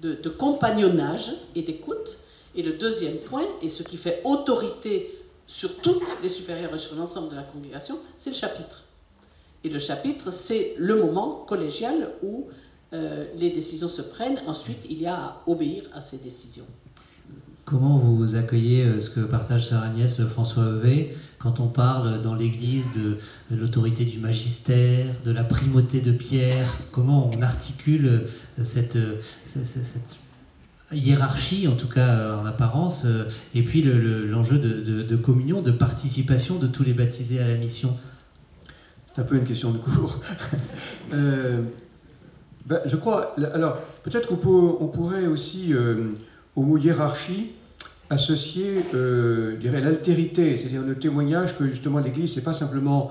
[0.01, 2.19] de, compagnonnage et d'écoute.
[2.55, 5.15] Et le deuxième point, et ce qui fait autorité
[5.47, 8.85] sur toutes les supérieures et sur l'ensemble de la congrégation, c'est le chapitre.
[9.65, 12.47] Et le chapitre, c'est le moment collégial où
[12.93, 14.41] euh, les décisions se prennent.
[14.47, 16.67] Ensuite, il y a à obéir à ces décisions.
[17.65, 21.15] Comment vous accueillez euh, ce que partage Sœur Agnès François Heuvet?
[21.39, 23.19] Quand on parle dans l'Église de,
[23.57, 28.99] l'autorité du magistère, de la primauté de Pierre Comment on articule euh, cette,
[29.45, 30.21] cette,
[30.91, 33.07] hiérarchie, en tout cas euh, en apparence,
[33.55, 37.97] et puis l'enjeu de, communion, de participation de tous les baptisés à la mission?
[39.07, 40.21] C'est un peu une question de cours.
[42.67, 45.73] Ben, je crois, alors peut-être qu'on pourrait aussi,
[46.55, 47.53] au mot hiérarchie,
[48.11, 53.11] associer euh, l'altérité, c'est-à-dire le témoignage que justement l'Église, c'est pas simplement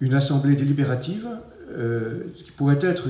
[0.00, 1.28] une assemblée délibérative,
[1.72, 3.08] euh, ce qui pourrait être,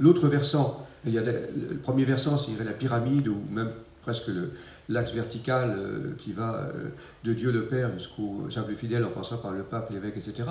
[0.00, 0.86] l'autre, versant.
[1.06, 3.70] Il y a le premier versant, c'est la pyramide, ou même
[4.02, 4.30] presque
[4.88, 5.76] l'axe vertical
[6.18, 6.68] qui va
[7.24, 10.48] de Dieu le Père jusqu'au simple fidèle en passant par le pape, l'évêque, etc.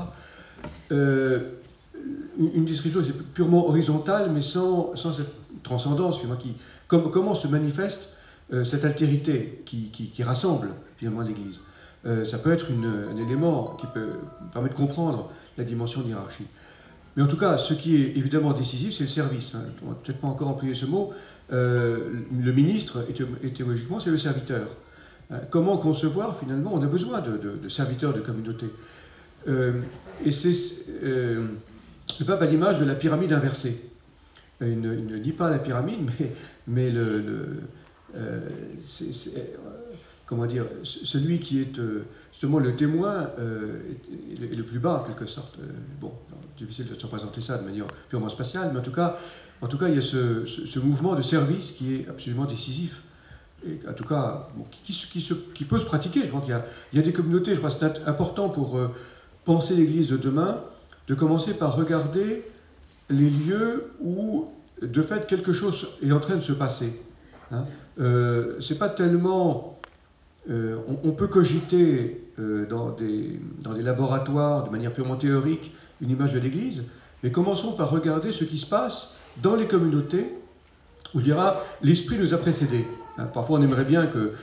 [0.89, 5.31] une description c'est purement horizontale, mais sans, sans cette
[5.63, 6.53] transcendance, qui,
[6.87, 8.17] comment se manifeste
[8.63, 11.61] cette altérité qui, rassemble finalement l'Église
[12.25, 14.11] Ça peut être un élément qui peut
[14.51, 16.47] permettre de comprendre la dimension d'hierarchie.
[17.15, 19.53] Mais en tout cas, ce qui est évidemment décisif, c'est le service.
[19.55, 19.63] Hein.
[19.85, 21.13] On va peut-être pas encore employer ce mot.
[21.51, 23.05] Euh, le ministre,
[23.43, 24.67] étymologiquement, c'est le serviteur.
[25.31, 28.67] Euh, comment concevoir, finalement, on a besoin de, serviteurs de communauté.
[29.47, 29.81] Euh,
[30.23, 30.53] et c'est
[31.03, 33.89] le pape à l'image de la pyramide inversée.
[34.61, 36.09] Il ne, dit pas la pyramide,
[36.67, 37.61] mais le,
[40.25, 41.79] comment dire, celui qui est
[42.31, 45.57] justement le témoin est, le plus bas en quelque sorte.
[45.99, 46.11] bon,
[46.61, 49.17] difficile de se représenter ça de manière purement spatiale, mais en tout cas,
[49.61, 53.01] en tout cas il y a ce, mouvement de service qui est absolument décisif.
[53.65, 56.21] Et en tout cas, qui, peut se pratiquer.
[56.21, 56.59] Je crois qu'il
[56.93, 58.87] y, a des communautés, je crois que c'est important pour euh,
[59.45, 60.59] penser l'Église de demain,
[61.07, 62.43] de commencer par regarder
[63.11, 64.47] les lieux où,
[64.81, 67.03] de fait, quelque chose est en train de se passer.
[67.51, 67.65] Hein.
[67.99, 69.79] Euh, c'est pas tellement.
[70.49, 76.09] Euh, on, peut cogiter euh, dans, des, dans des laboratoires de manière purement théorique une
[76.09, 76.89] image de l'Église,
[77.21, 80.33] mais commençons par regarder ce qui se passe dans les communautés
[81.13, 82.87] où je dirais l'esprit nous a précédés.
[83.19, 84.33] Hein, parfois on aimerait bien que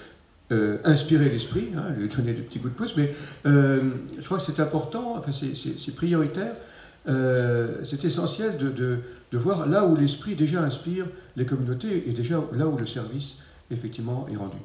[0.84, 3.12] inspirer l'esprit, hein, lui donner des petits coups de pouce, mais
[3.44, 6.54] je crois que c'est important, enfin c'est prioritaire,
[7.08, 8.98] euh, c'est essentiel de, de,
[9.32, 13.38] de, voir là où l'esprit déjà inspire les communautés et déjà là où le service
[13.70, 14.58] effectivement est rendu.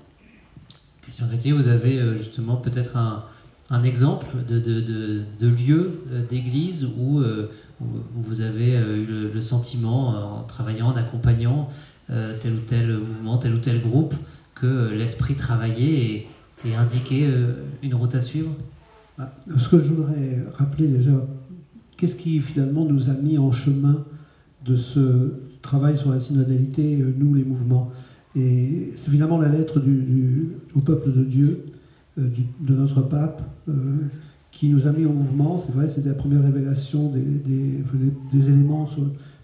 [1.01, 3.25] Christian Chrétier, vous avez justement peut-être un,
[3.69, 9.41] un exemple de, de, de, lieu euh, d'église où, euh, vous avez euh, eu le,
[9.41, 11.69] sentiment, en travaillant, en accompagnant
[12.08, 14.13] tel ou tel mouvement, tel ou tel groupe,
[14.53, 16.27] que l'esprit travaillait
[16.65, 17.27] et, indiquait
[17.82, 18.51] une route à suivre?
[19.17, 21.12] Ah, Ce que je voudrais rappeler déjà,
[22.03, 24.03] qu'est-ce qui finalement nous a mis en chemin
[24.65, 27.91] de ce travail sur la synodalité, nous les mouvements?
[28.35, 31.63] Et c'est finalement la lettre du, au peuple de Dieu
[32.19, 32.27] euh,
[32.59, 33.73] de notre pape, euh,
[34.51, 35.57] qui nous a mis en mouvement.
[35.57, 37.21] C'est vrai, c'était la première révélation des,
[38.33, 38.89] des, éléments,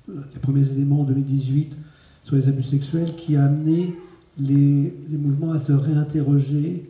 [0.10, 1.78] euh, les premiers éléments en 2018
[2.26, 3.96] sur les abus sexuels, qui a amené
[4.38, 6.90] les mouvements à se réinterroger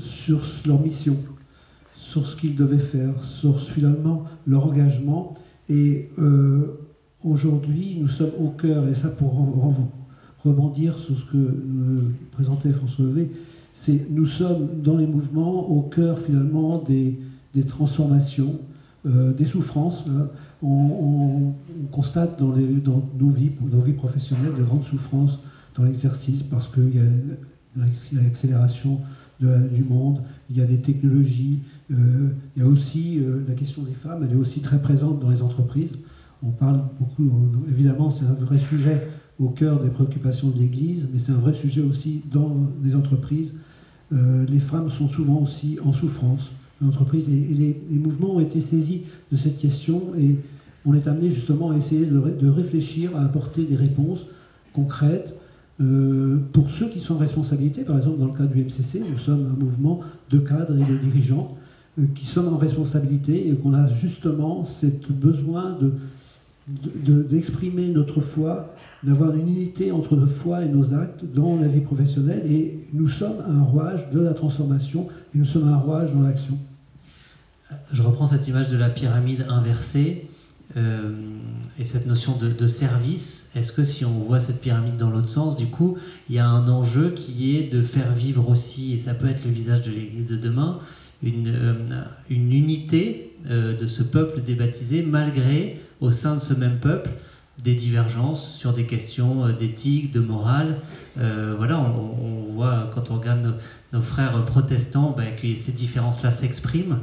[0.00, 1.16] sur leur mission,
[2.02, 5.34] sur ce qu'ils devaient faire, sur finalement leur engagement.
[5.68, 6.10] Et
[7.22, 9.72] aujourd'hui, nous sommes au cœur, et ça pour
[10.44, 13.30] rebondir sur ce que nous présentait François Levé,
[14.10, 17.18] nous sommes dans les mouvements au cœur finalement des,
[17.66, 18.58] transformations,
[19.06, 20.04] euh, des souffrances.
[20.08, 20.28] Hein.
[20.62, 21.54] On,
[21.90, 25.40] constate dans, les, dans, nos, vies, nos vies professionnelles de grandes souffrances
[25.74, 29.00] dans l'exercice parce qu'il y a l'accélération
[29.40, 33.82] du monde, il y a des technologies, euh, il y a aussi euh, la question
[33.82, 35.90] des femmes, elle est aussi très présente dans les entreprises.
[36.44, 37.28] On parle beaucoup,
[37.68, 41.54] évidemment, c'est un vrai sujet au cœur des préoccupations de l'Église, mais c'est un vrai
[41.54, 43.54] sujet aussi dans les entreprises.
[44.12, 48.60] Euh, les femmes sont souvent aussi en souffrance dans l'entreprise et, les, mouvements ont été
[48.60, 50.36] saisis de cette question et
[50.84, 54.26] on est amené justement à essayer de, réfléchir, à apporter des réponses
[54.72, 55.34] concrètes
[55.80, 57.82] euh, pour ceux qui sont en responsabilité.
[57.82, 60.96] Par exemple, dans le cas du MCC, nous sommes un mouvement de cadres et de
[60.98, 61.56] dirigeants
[61.98, 65.92] euh, qui sommes en responsabilité et qu'on a justement ce besoin de
[66.68, 71.80] d'exprimer notre foi, d'avoir une unité entre nos foi et nos actes dans la vie
[71.80, 72.42] professionnelle.
[72.46, 76.56] Et nous sommes un rouage de la transformation et nous sommes un rouage dans l'action.
[77.92, 80.28] Je reprends cette image de la pyramide inversée
[80.76, 81.10] euh,
[81.78, 83.50] et cette notion de, service.
[83.56, 85.96] Est-ce que si on voit cette pyramide dans l'autre sens, du coup,
[86.28, 89.44] il y a un enjeu qui est de faire vivre aussi, et ça peut être
[89.44, 90.78] le visage de l'Église de demain,
[91.22, 96.78] une, euh, une unité euh, de ce peuple débaptisé malgré au sein de ce même
[96.78, 97.10] peuple
[97.62, 100.78] des divergences sur des questions euh, d'éthique, de morale.
[101.16, 103.54] Voilà, on, voit quand on regarde
[103.92, 106.98] nos, frères protestants ben, que ces différences-là s'expriment.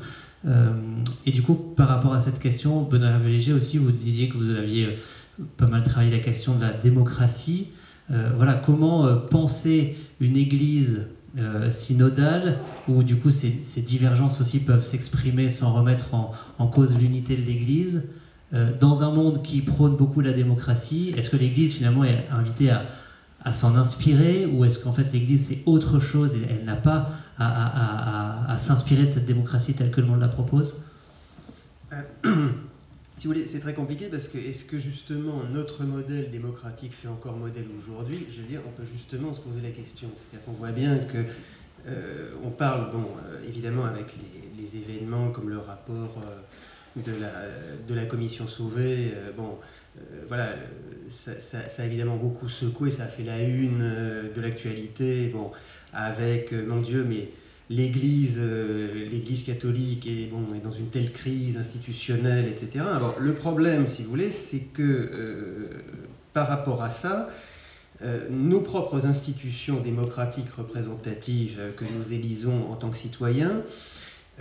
[0.48, 0.72] Euh,
[1.26, 4.50] et du coup, par rapport à cette question, Benoît Léger aussi, vous disiez que vous
[4.52, 4.98] aviez
[5.58, 7.70] pas mal travaillé la question de la démocratie.
[8.10, 11.08] voilà, comment penser une église
[11.70, 12.58] synodale
[12.90, 18.10] où du coup ces, divergences aussi peuvent s'exprimer sans remettre en, cause l'unité de l'église
[18.54, 22.72] euh, dans un monde qui prône beaucoup la démocratie, est-ce que l'Église finalement est invitée
[22.72, 27.12] à s'en inspirer ou est-ce qu'en fait l'Église c'est autre chose et elle n'a pas
[27.40, 30.84] à, s'inspirer de cette démocratie telle que le monde la propose
[31.94, 32.02] euh,
[33.16, 37.08] si vous voulez, c'est très compliqué parce que est-ce que justement notre modèle démocratique fait
[37.08, 38.28] encore modèle aujourd'hui?
[38.32, 40.10] Je veux dire, on peut justement se poser la question.
[40.18, 41.18] C'est-à-dire qu'on voit bien que
[41.88, 44.08] euh, on parle, bon, euh, évidemment, avec
[44.58, 46.22] les, événements comme le rapport
[46.96, 47.32] de, la,
[47.88, 49.58] de la commission Sauvé, bon,
[50.28, 50.54] voilà,
[51.12, 55.52] ça, ça, a évidemment beaucoup secoué, ça a fait la une de l'actualité, bon,
[55.94, 57.30] avec, mon Dieu, mais
[57.70, 62.86] l'Église, l'Église catholique est, bon, est dans une telle crise institutionnelle, etc.
[62.94, 65.70] Alors, le problème, si vous voulez, c'est que
[66.34, 67.30] par rapport à ça,
[68.02, 73.62] euh, nos propres institutions démocratiques représentatives euh, que nous élisons en tant que citoyens,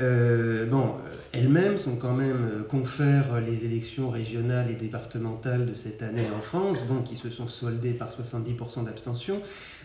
[0.01, 0.95] euh, bon,
[1.33, 6.85] elles-mêmes sont quand même confèrent les élections régionales et départementales de cette année en France,
[6.89, 9.41] bon, qui se sont soldées par 70% d'abstention.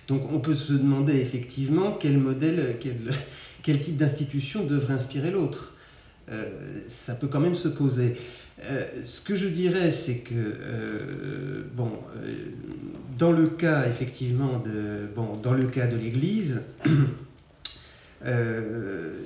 [0.07, 5.73] Donc on peut se demander effectivement quel modèle, quel, type d'institution devrait inspirer l'autre.
[6.87, 8.15] ça peut quand même se poser.
[8.65, 12.35] Euh, ce que je dirais, c'est que, euh, bon, euh,
[13.17, 16.61] dans le cas, effectivement, de, bon, dans le cas de l'Église,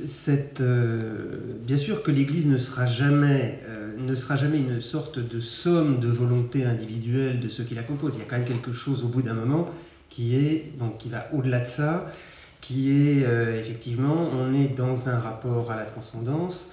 [0.06, 3.60] cette, bien sûr que l'Église ne sera jamais,
[3.98, 8.14] ne sera jamais une sorte de somme de volonté individuelle de ceux qui la composent.
[8.16, 9.70] Il y a quand même quelque chose au bout d'un moment
[10.10, 12.08] qui est, donc, qui va au-delà de ça,
[12.62, 13.26] qui est
[13.60, 16.72] effectivement, on est dans un rapport à la transcendance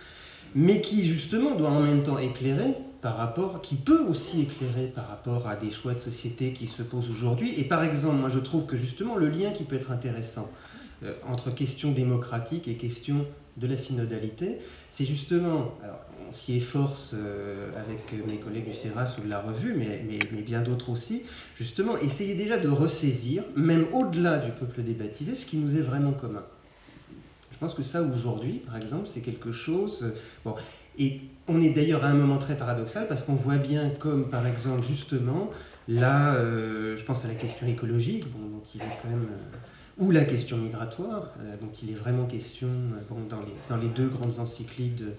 [0.55, 5.09] mais qui justement doit en même temps éclairer par rapport, qui peut aussi éclairer par
[5.09, 7.53] rapport à des choix de société qui se posent aujourd'hui.
[7.59, 10.74] Et par exemple, moi je trouve que justement le lien qui peut être intéressant euh,
[11.29, 13.27] entre question démocratique et question
[13.57, 14.59] de la synodalité,
[14.91, 19.41] c'est justement, alors on s'y efforce euh, avec mes collègues du CERAS ou de la
[19.41, 21.23] revue, mais, mais, bien d'autres aussi,
[21.57, 26.13] justement essayer déjà de ressaisir, même au-delà du peuple débaptisé, ce qui nous est vraiment
[26.13, 26.45] commun.
[27.53, 30.01] Je pense que ça, aujourd'hui, par exemple, c'est quelque chose...
[30.03, 30.11] Euh,
[30.45, 30.57] bon,
[30.99, 34.47] et on est d'ailleurs à un moment très paradoxal parce qu'on voit bien comme, par
[34.47, 35.51] exemple, justement,
[35.87, 39.29] là, euh, je pense à la question écologique, bon, dont il est quand même...
[40.01, 42.69] Euh, ou la question migratoire, dont il est vraiment question
[43.09, 45.13] bon, dans, les, dans les deux grandes encycliques de,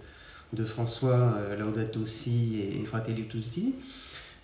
[0.53, 3.75] de François, Laudato Si et, Fratelli Tutti.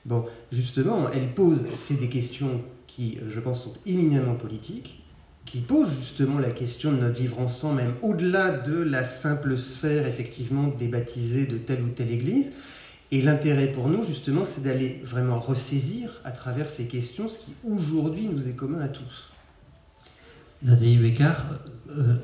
[0.06, 5.04] Bon, justement, elle pose, c'est des questions qui, je pense, sont éminemment politiques,
[5.46, 10.08] qui pose justement la question de notre vivre ensemble, même au-delà de la simple sphère
[10.08, 12.52] effectivement débaptisée de telle ou telle église.
[13.12, 17.54] Et l'intérêt pour nous, justement, c'est d'aller vraiment ressaisir à travers ces questions ce qui
[17.70, 19.32] aujourd'hui nous est commun à tous.
[20.64, 21.44] Nathalie Bécard,
[21.90, 22.16] euh,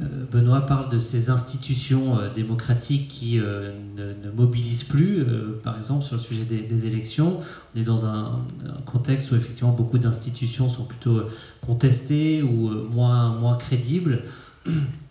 [0.00, 5.24] euh, Benoît parle de ces institutions euh, démocratiques qui ne, mobilisent plus,
[5.62, 7.40] par exemple sur le sujet des, élections.
[7.74, 8.40] On est dans un,
[8.86, 11.22] contexte où effectivement beaucoup d'institutions sont plutôt
[11.64, 14.22] contestées ou moins, moins crédibles.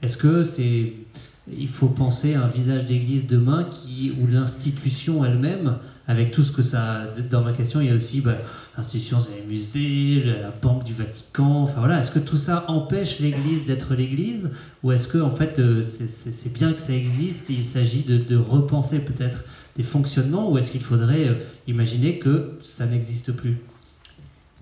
[0.01, 0.93] Est-ce que c'est
[1.51, 6.53] il faut penser à un visage d'église demain qui, où l'institution elle-même, avec tout ce
[6.53, 7.05] que ça.
[7.29, 8.37] Dans ma question, il y a aussi bah,
[8.75, 11.99] l'institution, c'est les musées, la Banque du Vatican, enfin voilà.
[11.99, 16.53] Est-ce que tout ça empêche l'église d'être l'église ou est-ce que, en fait, euh, c'est
[16.53, 19.45] bien que ça existe il s'agit de, repenser peut-être
[19.77, 21.35] des fonctionnements ou est-ce qu'il faudrait euh,
[21.67, 23.57] imaginer que ça n'existe plus?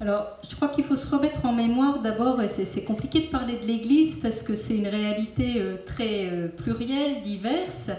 [0.01, 3.67] Alors, je crois qu'il faut se remettre en mémoire d'abord, c'est compliqué de parler de
[3.67, 7.91] l'Église parce que c'est une réalité euh, très plurielle, diverse,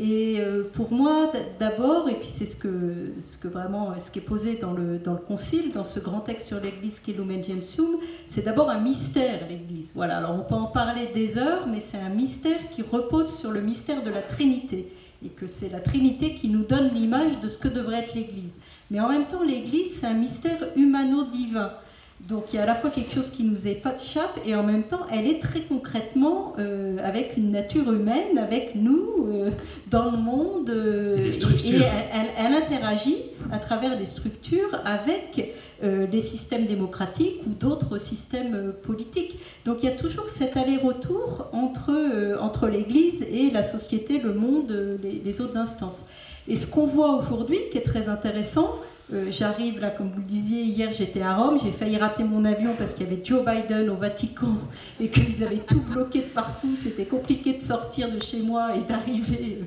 [0.00, 4.54] et euh, pour moi, d'abord, et puis c'est ce que, vraiment ce qui est posé
[4.54, 7.96] dans le, dans le Concile, dans ce grand texte sur l'Église qui est Lumen Gentium,
[8.28, 9.90] c'est d'abord un mystère, l'Église.
[9.96, 13.50] Voilà, alors on peut en parler des heures, mais c'est un mystère qui repose sur
[13.50, 14.92] le mystère de la Trinité,
[15.24, 18.54] et que c'est la Trinité qui nous donne l'image de ce que devrait être l'Église.
[18.92, 21.72] Mais en même temps, l'Église, c'est un mystère humano-divin.
[22.26, 24.82] Donc il y a à la fois quelque chose qui nous échappe et en même
[24.82, 29.50] temps elle est très concrètement euh, avec une nature humaine, avec nous, euh,
[29.88, 30.68] dans le monde.
[30.68, 31.30] Euh,
[31.64, 31.80] et,
[32.36, 33.18] elle, interagit
[33.52, 39.38] à travers des structures avec des systèmes démocratiques ou d'autres systèmes politiques.
[39.64, 44.98] Donc il y a toujours cet aller-retour entre, entre l'Église et la société, le monde,
[45.02, 46.06] les, les autres instances.
[46.48, 48.80] Et ce qu'on voit aujourd'hui, qui est très intéressant,
[49.10, 52.44] euh, j'arrive là, comme vous le disiez, hier j'étais à Rome, j'ai failli rater mon
[52.44, 54.58] avion parce qu'il y avait Joe Biden au Vatican
[55.00, 58.82] et qu'ils avaient tout bloqué de partout, c'était compliqué de sortir de chez moi et
[58.82, 59.60] d'arriver.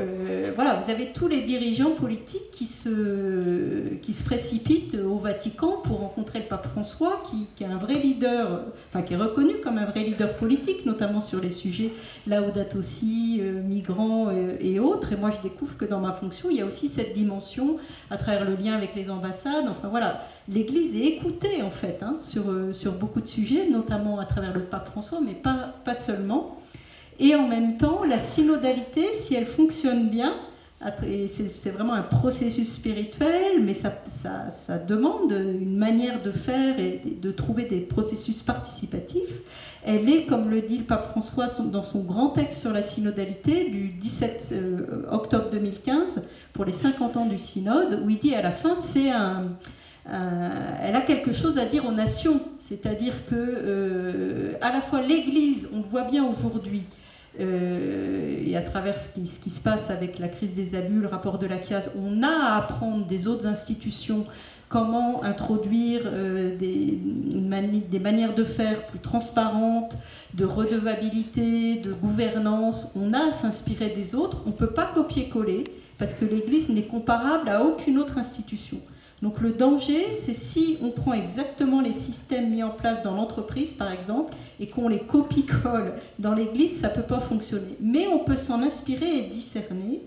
[0.00, 5.76] Euh, voilà, vous avez tous les dirigeants politiques qui se, qui se précipitent au Vatican
[5.84, 9.78] pour rencontrer le pape François, qui, est un vrai leader, enfin qui est reconnu comme
[9.78, 11.92] un vrai leader politique, notamment sur les sujets
[12.26, 15.12] Laudato aussi, euh, migrants et autres.
[15.12, 17.76] Et moi je découvre que dans ma fonction, il y a aussi cette dimension
[18.10, 19.66] à travers le avec les ambassades.
[19.68, 24.18] Enfin voilà, l'Église est écoutée en fait hein, sur, euh, sur beaucoup de sujets, notamment
[24.18, 26.56] à travers le pape François, mais pas, pas seulement.
[27.18, 30.34] Et en même temps, la synodalité, si elle fonctionne bien,
[30.98, 37.64] c'est vraiment un processus spirituel, mais ça, demande une manière de faire et de trouver
[37.64, 39.40] des processus participatifs.
[39.86, 43.68] Elle est, comme le dit le pape François dans son grand texte sur la synodalité
[43.70, 46.22] du 17 euh, octobre 2015,
[46.52, 49.44] pour les 50 ans du synode, où il dit à la fin, c'est un,
[50.06, 55.68] elle a quelque chose à dire aux nations, c'est-à-dire que euh, à la fois l'Église,
[55.72, 56.84] on le voit bien aujourd'hui,
[57.40, 61.38] euh, et à travers ce qui, se passe avec la crise des abus, le rapport
[61.38, 64.24] de la CIAS, on a à apprendre des autres institutions
[64.68, 66.98] comment introduire euh, des,
[67.90, 69.96] des, manières de faire plus transparentes,
[70.34, 72.92] de redevabilité, de gouvernance.
[72.96, 74.42] On a à s'inspirer des autres.
[74.46, 75.64] On ne peut pas copier-coller
[75.98, 78.78] parce que l'Église n'est comparable à aucune autre institution.
[79.24, 83.72] Donc le danger, c'est si on prend exactement les systèmes mis en place dans l'entreprise,
[83.72, 87.74] par exemple, et qu'on les copie-colle dans l'Église, ça ne peut pas fonctionner.
[87.80, 90.02] Mais on peut s'en inspirer et discerner.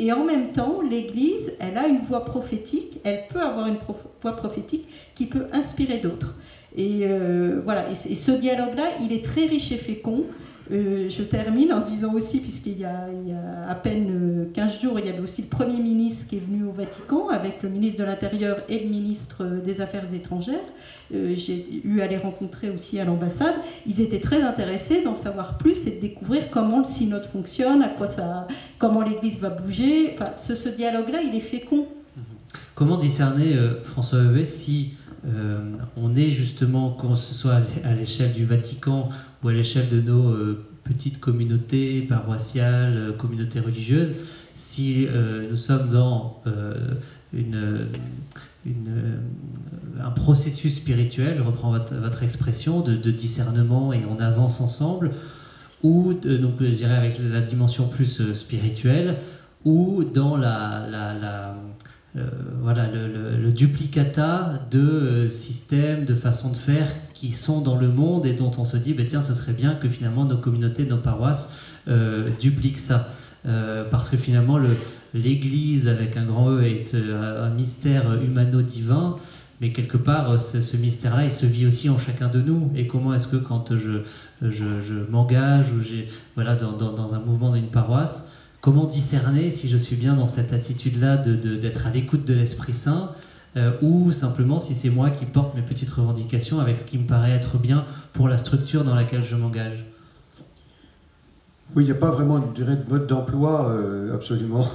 [0.00, 3.78] Et en même temps, l'Église, elle a une voix prophétique, elle peut avoir une
[4.20, 6.34] voix prophétique qui peut inspirer d'autres.
[6.76, 10.24] Et euh, voilà, et, ce dialogue-là, il est très riche et fécond.
[10.72, 13.06] Euh, je termine en disant aussi, puisqu'il y, a
[13.68, 16.64] à peine 15 euh, jours, il y avait aussi le Premier ministre qui est venu
[16.64, 20.54] au Vatican avec le ministre de l'Intérieur et le ministre des Affaires étrangères.
[21.14, 23.54] Euh, j'ai eu à les rencontrer aussi à l'ambassade.
[23.86, 27.88] Ils étaient très intéressés d'en savoir plus et de découvrir comment le synode fonctionne, à
[27.88, 28.48] quoi ça,
[28.78, 30.14] comment l'Église va bouger.
[30.14, 31.86] Enfin, ce, dialogue-là, il est fécond.
[32.74, 34.90] Comment discerner, François Heuvet, si
[35.96, 39.08] on est justement, que ce soit à l'échelle du Vatican
[39.42, 44.14] ou à l'échelle de nos euh, petites communautés paroissiales, euh, communautés religieuses,
[44.54, 46.42] si euh, nous sommes dans
[50.00, 55.10] un processus spirituel, je reprends votre, expression, de, discernement et on avance ensemble,
[55.82, 59.18] ou donc je dirais avec la dimension plus spirituelle,
[59.66, 61.54] ou dans la,
[62.62, 66.88] voilà, le, duplicata de systèmes, de façons de faire
[67.18, 69.74] qui sont dans le monde et dont on se dit, bah, tiens, ce serait bien
[69.74, 71.56] que finalement nos communautés, nos paroisses
[71.88, 73.10] euh, dupliquent ça.
[73.46, 74.58] Euh, parce que finalement,
[75.14, 79.16] l'Église avec un grand E est euh, un mystère humano-divin,
[79.60, 82.70] mais quelque part, ce, mystère-là, il se vit aussi en chacun de nous.
[82.76, 84.02] Et comment est-ce que quand je,
[85.10, 89.96] m'engage ou j'ai, voilà, dans, dans, un mouvement d'une paroisse, comment discerner si je suis
[89.96, 93.12] bien dans cette attitude-là d'être de, à l'écoute de l'Esprit Saint
[93.56, 97.06] euh, ou simplement si c'est moi qui porte mes petites revendications avec ce qui me
[97.06, 99.86] paraît être bien pour la structure dans laquelle je m'engage.
[101.74, 104.66] Oui, il n'y a pas vraiment de mode d'emploi euh, absolument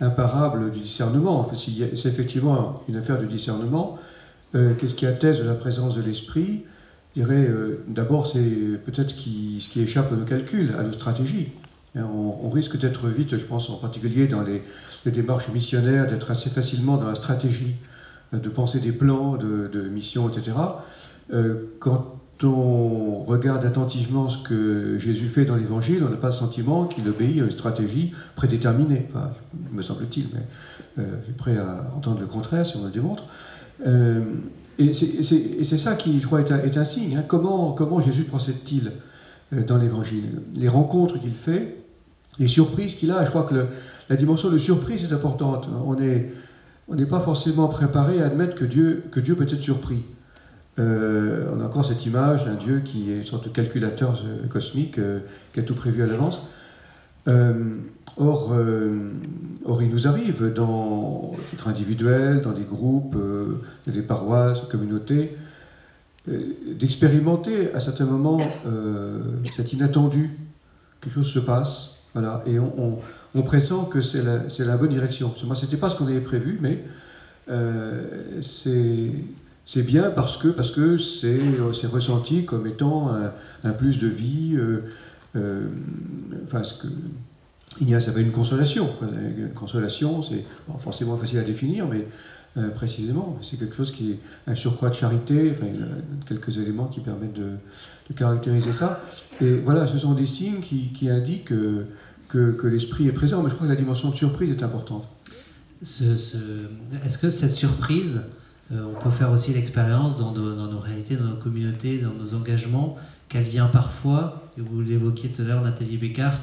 [0.00, 1.50] imparable du discernement.
[1.54, 3.98] c'est effectivement une affaire de discernement.
[4.54, 6.64] Euh, qu'est-ce qui atteste de la présence de l'esprit?
[7.16, 7.50] Je dirais,
[7.88, 11.48] d'abord, c'est peut-être ce qui, échappe à nos calculs, à nos stratégies.
[11.96, 14.62] On, risque d'être vite, je pense en particulier dans les
[15.10, 17.74] démarches missionnaires, d'être assez facilement dans la stratégie
[18.32, 20.52] de penser des plans de, de mission, etc.
[21.32, 26.32] Euh, quand on regarde attentivement ce que Jésus fait dans l'Évangile, on n'a pas le
[26.32, 29.08] sentiment qu'il obéit à une stratégie prédéterminée,
[29.72, 30.40] me semble-t-il, mais
[30.98, 33.24] euh, je suis prêt à entendre le contraire si on le démontre.
[33.86, 34.22] Euh,
[34.78, 37.18] et c'est ça qui, je crois, est un, signe.
[37.18, 37.24] Hein.
[37.28, 38.92] Comment Jésus procède-t-il
[39.66, 40.40] dans l'Évangile?
[40.56, 41.76] Les rencontres qu'il fait,
[42.38, 43.66] les surprises qu'il a, je crois que
[44.08, 45.68] la dimension de surprise est importante.
[45.84, 46.32] On est
[46.90, 50.02] on n'est pas forcément préparé à admettre que Dieu, peut être surpris.
[50.78, 54.46] Euh, on a encore cette image d'un Dieu qui est une sorte de calculateur euh,
[54.48, 55.20] cosmique, euh,
[55.52, 56.48] qui a tout prévu à l'avance.
[58.16, 58.52] or,
[59.64, 63.16] or, il nous arrive dans titre individuel, dans des groupes,
[63.86, 65.36] dans des paroisses, communautés,
[66.26, 68.40] d'expérimenter à certains moments
[69.54, 70.30] cet inattendu.
[71.00, 72.98] Quelque chose se passe, voilà, et on
[73.34, 75.32] on pressent que c'est la, bonne direction.
[75.44, 76.84] Moi, ce n'était pas ce qu'on avait prévu, mais
[77.48, 81.38] euh, c'est bien parce que parce que c'est
[81.86, 83.12] ressenti comme étant
[83.64, 84.56] un, plus de vie.
[84.56, 84.84] Euh,
[85.36, 85.68] euh,
[86.44, 86.88] enfin, ce que
[87.80, 88.90] Ignace avait une consolation.
[89.00, 90.44] Une consolation, c'est
[90.80, 92.04] forcément facile à définir, mais
[92.74, 95.54] précisément, c'est quelque chose qui est un surcroît de charité.
[95.62, 95.86] Il y a
[96.26, 97.52] quelques éléments qui permettent de,
[98.16, 99.04] caractériser ça.
[99.40, 101.52] Et voilà, ce sont des signes qui, indiquent
[102.30, 105.04] que, l'esprit est présent, mais je crois que la dimension de surprise est importante.
[105.82, 108.22] Est-ce que cette surprise,
[108.72, 112.96] euh, on peut faire aussi l'expérience dans, nos réalités, dans nos communautés, dans nos engagements,
[113.28, 116.38] qu'elle vient parfois, et vous l'évoquiez tout à l'heure, Nathalie Bécard,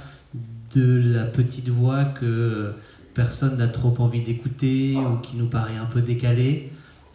[0.76, 2.74] de la petite voix que
[3.14, 6.72] personne n'a trop envie d'écouter ou qui nous paraît un peu décalée?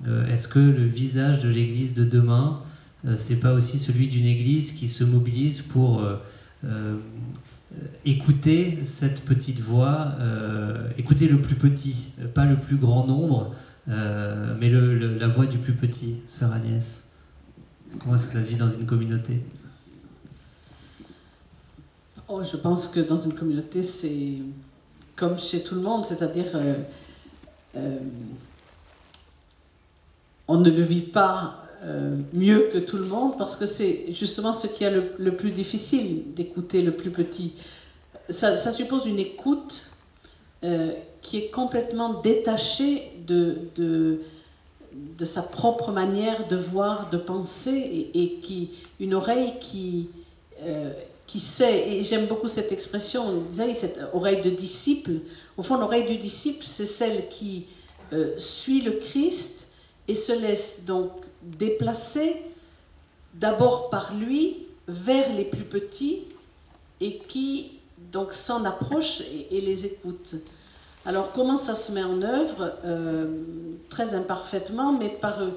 [0.06, 2.60] Euh, Est-ce que le visage de l'Église de demain,
[3.06, 6.02] euh, c'est pas aussi celui d'une Église qui se mobilise pour
[8.04, 10.12] écouter cette petite voix,
[10.98, 13.54] écouter le plus petit, pas le plus grand nombre,
[13.86, 17.12] mais la voix du plus petit, sœur Agnès.
[17.98, 19.42] Comment est-ce que ça se vit dans une communauté?
[22.28, 24.38] Oh, Je pense que dans une communauté, c'est
[25.16, 26.74] comme chez tout le monde, c'est-à-dire euh,
[27.76, 27.98] euh,
[30.48, 34.52] on ne le vit pas euh, mieux que tout le monde parce que c'est justement
[34.52, 37.52] ce qui est le, plus difficile d'écouter le plus petit.
[38.28, 39.88] Ça, suppose une écoute
[41.22, 43.56] qui est complètement détachée de,
[45.18, 48.70] de sa propre manière de voir, de penser, et, qui,
[49.00, 50.08] une oreille qui,
[50.62, 50.92] euh,
[51.26, 55.12] qui sait, et j'aime beaucoup cette expression, cette oreille de disciple.
[55.56, 57.66] Au fond, l'oreille du disciple, c'est celle qui
[58.12, 59.68] euh, suit le Christ
[60.08, 61.10] et se laisse donc
[61.42, 62.36] déplacer
[63.34, 66.24] d'abord par lui vers les plus petits
[67.00, 67.78] et qui
[68.12, 70.34] donc s'en approche et les écoute.
[71.04, 72.72] Alors comment ça se met en œuvre?
[72.84, 73.42] Euh,
[73.88, 75.50] Très imparfaitement, mais par euh,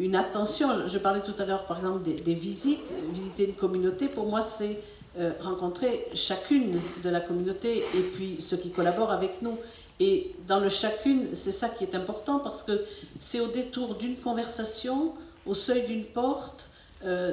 [0.00, 0.88] une attention.
[0.88, 2.92] Je parlais tout à l'heure par exemple des, visites.
[3.12, 4.80] Visiter une communauté, pour moi, c'est
[5.18, 9.56] euh, rencontrer chacune de la communauté et puis ceux qui collaborent avec nous.
[9.98, 12.84] Et dans le chacune, c'est ça qui est important parce que
[13.18, 15.14] c'est au détour d'une conversation,
[15.46, 16.70] au seuil d'une porte,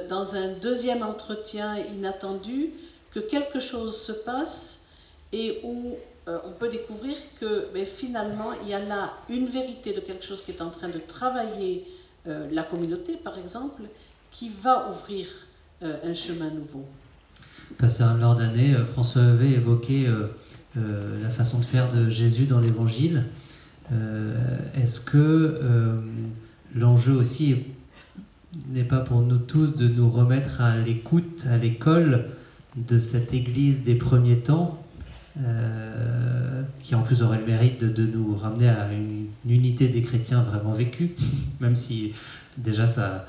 [0.08, 2.70] dans un deuxième entretien inattendu,
[3.12, 4.86] que quelque chose se passe
[5.32, 5.96] et où
[6.26, 10.24] euh, on peut découvrir que ben, finalement, il y a là une vérité de quelque
[10.24, 11.86] chose qui est en train de travailler
[12.26, 13.82] euh, la communauté, par exemple,
[14.30, 15.26] qui va ouvrir
[15.82, 16.84] euh, un chemin nouveau.
[17.78, 19.58] Pasteur Anne d'année, François avait
[20.76, 23.24] évoqué la façon de faire de Jésus dans l'Évangile.
[24.74, 25.60] Est-ce que
[26.74, 27.56] l'enjeu aussi
[28.68, 32.26] n'est pas pour nous tous de nous remettre à l'écoute, à l'école
[32.76, 34.84] de cette Église des premiers temps
[35.42, 40.42] euh, qui en plus aurait le mérite de, nous ramener à une, unité des chrétiens
[40.42, 41.10] vraiment vécue,
[41.60, 42.12] même si
[42.56, 43.26] déjà ça,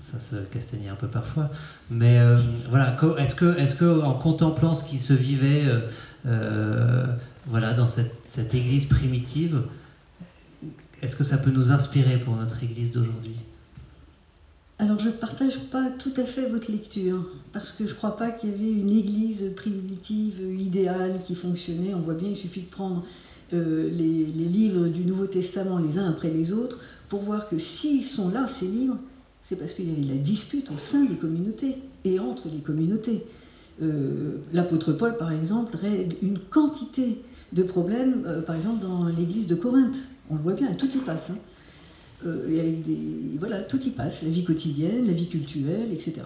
[0.00, 1.50] ça se castagnait un peu parfois.
[1.90, 2.36] Mais euh,
[2.68, 5.66] voilà, est-ce que, est que en contemplant ce qui se vivait
[6.26, 7.06] euh,
[7.46, 9.62] voilà, dans cette, église primitive,
[11.02, 13.36] est-ce que ça peut nous inspirer pour notre église d'aujourd'hui?
[14.78, 18.16] Alors je ne partage pas tout à fait votre lecture, parce que je ne crois
[18.16, 21.94] pas qu'il y avait une église primitive idéale qui fonctionnait.
[21.94, 23.02] On voit bien, il suffit de prendre
[23.52, 28.02] euh, les, livres du Nouveau Testament les uns après les autres pour voir que s'ils
[28.02, 28.98] sont là, ces livres,
[29.48, 32.58] c'est parce qu'il y avait de la dispute au sein des communautés et entre les
[32.58, 33.22] communautés.
[33.80, 37.22] Euh, l'apôtre Paul, par exemple, règle une quantité
[37.52, 39.98] de problèmes, euh, par exemple dans l'église de Corinthe.
[40.30, 41.30] On le voit bien, tout y passe.
[41.30, 41.36] Hein.
[42.26, 42.72] Euh.
[43.38, 46.22] Voilà, tout y passe, la vie quotidienne, la vie culturelle, etc.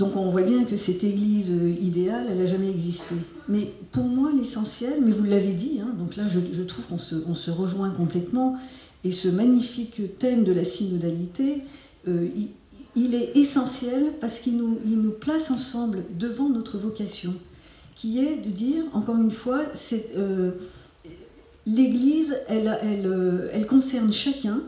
[0.00, 3.14] Donc on voit bien que cette église idéale, elle n'a jamais existé.
[3.48, 7.14] Mais pour moi, l'essentiel, mais vous l'avez dit, hein, donc là je, trouve qu'on se,
[7.28, 8.56] on se, rejoint complètement,
[9.04, 11.62] et ce magnifique thème de la synodalité,
[12.08, 12.28] euh,
[12.94, 17.34] il, est essentiel parce qu'il nous, place ensemble devant notre vocation,
[17.94, 19.60] qui est de dire, encore une fois,
[21.66, 22.78] l'Église, elle,
[23.52, 24.62] elle, concerne chacun,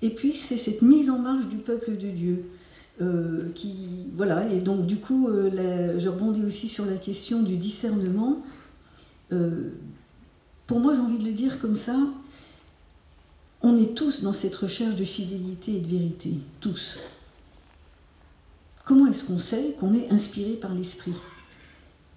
[0.00, 2.44] et puis c'est cette mise en marche du peuple de Dieu.
[3.00, 7.56] Euh, qui, voilà, et donc du coup, euh, je rebondis aussi sur la question du
[7.56, 8.42] discernement.
[9.32, 9.70] Euh,
[10.66, 11.96] pour moi, j'ai envie de le dire comme ça,
[13.62, 16.98] on est tous dans cette recherche de fidélité et de vérité, tous.
[18.84, 21.12] Comment est-ce qu'on sait qu'on est inspiré par l'esprit?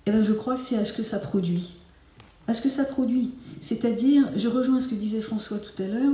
[0.06, 1.74] Eh bien, je crois que c'est à ce que ça produit.
[2.48, 3.32] À ce que ça produit.
[3.62, 6.14] C'est-à-dire, je rejoins ce que disait François tout à l'heure,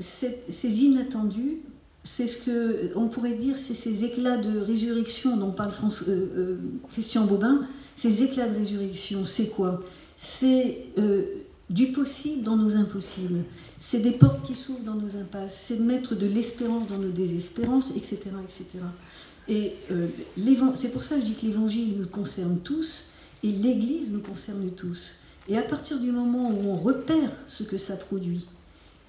[0.00, 1.58] ces inattendus,
[2.02, 6.56] c'est ce que on pourrait dire, c'est ces éclats de résurrection dont parle euh, euh,
[6.92, 7.66] Christian Bobin.
[7.96, 9.82] Ces éclats de résurrection, c'est quoi?
[10.16, 11.22] C'est euh,
[11.70, 13.44] du possible dans nos impossibles.
[13.86, 15.60] C'est des portes qui s'ouvrent dans nos impasses.
[15.60, 18.64] C'est de mettre de l'espérance dans nos désespérances, etc., etc.
[19.46, 19.74] Et
[20.74, 23.08] c'est pour ça que je dis que l'Évangile nous concerne tous
[23.42, 25.16] et l'Église nous concerne tous.
[25.50, 28.46] Et à partir du moment où on repère ce que ça produit,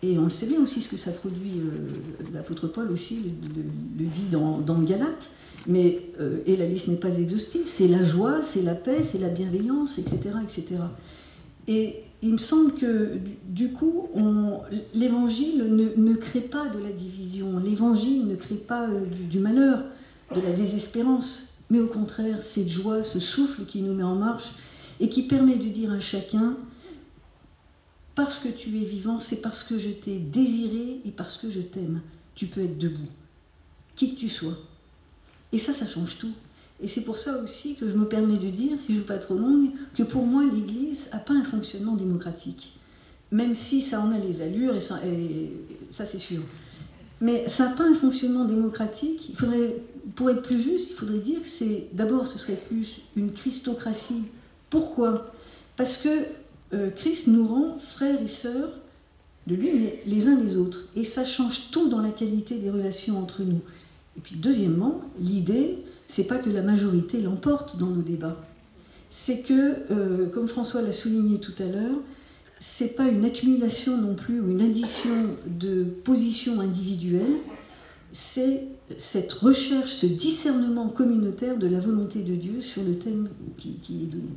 [0.04, 4.06] et on le sait bien aussi ce que ça produit, euh, l'apôtre Paul aussi le,
[4.08, 5.30] dit dans, dans, Galate,
[5.68, 9.20] mais, euh, et la liste n'est pas exhaustive, c'est la joie, c'est la paix, c'est
[9.20, 10.82] la bienveillance, etc., etc.
[11.70, 14.10] Et il me semble que du coup,
[14.96, 15.64] l'évangile
[15.96, 19.84] ne, crée pas de la division, l'évangile ne crée pas euh, du, du, malheur,
[20.34, 24.54] de la désespérance, mais au contraire, cette joie, ce souffle qui nous met en marche
[25.00, 26.58] et qui permet de dire à chacun,
[28.16, 31.60] parce que tu es vivant, c'est parce que je t'ai désiré et parce que je
[31.60, 32.02] t'aime.
[32.34, 33.10] Tu peux être debout,
[33.96, 34.58] qui que tu sois.
[35.52, 36.34] Et ça, ça change tout.
[36.82, 39.06] Et c'est pour ça aussi que je me permets de dire, si je ne veux
[39.06, 42.74] pas trop longue, que pour moi, l'Église n'a pas un fonctionnement démocratique.
[43.32, 45.00] Même si ça en a les allures, et ça,
[45.90, 46.42] ça c'est sûr.
[47.22, 49.30] Mais ça n'a pas un fonctionnement démocratique.
[49.30, 49.78] Il faudrait,
[50.16, 54.24] pour être plus juste, il faudrait dire que c'est d'abord ce serait plus une christocratie.
[54.70, 55.32] Pourquoi?
[55.78, 56.10] Parce que
[56.74, 58.72] euh, Christ nous rend frères et sœurs
[59.48, 60.90] de lui, mais les uns les autres.
[60.96, 63.62] Et ça change tout dans la qualité des relations entre nous.
[64.18, 68.38] Et puis deuxièmement, l'idée, c'est pas que la majorité l'emporte dans nos débats.
[69.10, 71.98] C'est que, euh, comme François l'a souligné tout à l'heure,
[72.60, 77.38] c'est pas une accumulation non plus ou une addition de positions individuelles,
[78.12, 78.64] c'est
[78.98, 84.06] cette recherche, ce discernement communautaire de la volonté de Dieu sur le thème qui, est
[84.06, 84.34] donné.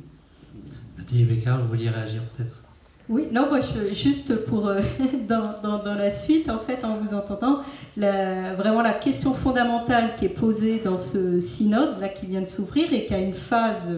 [0.97, 2.63] Nathalie Bécard, vous vouliez réagir peut-être?
[3.09, 4.81] Oui, non, moi, je, juste pour euh,
[5.27, 7.59] dans, dans, la suite, en fait, en vous entendant,
[7.97, 12.45] la, vraiment la question fondamentale qui est posée dans ce synode là qui vient de
[12.45, 13.97] s'ouvrir et qui a une phase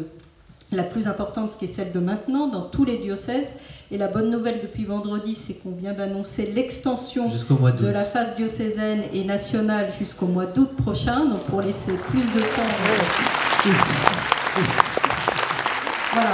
[0.72, 3.50] la plus importante, qui est celle de maintenant, dans tous les diocèses.
[3.92, 9.04] Et la bonne nouvelle depuis vendredi, c'est qu'on vient d'annoncer l'extension de la phase diocésaine
[9.14, 14.21] et nationale jusqu'au mois d'août prochain, donc pour laisser plus de temps.
[16.14, 16.32] Voilà,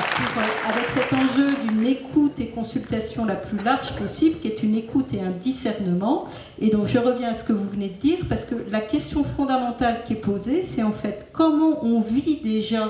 [0.70, 5.14] avec cet enjeu d'une écoute et consultation la plus large possible, qui est une écoute
[5.14, 6.26] et un discernement.
[6.60, 9.24] Et donc je reviens à ce que vous venez de dire, parce que la question
[9.24, 12.90] fondamentale qui est posée, c'est en fait comment on vit déjà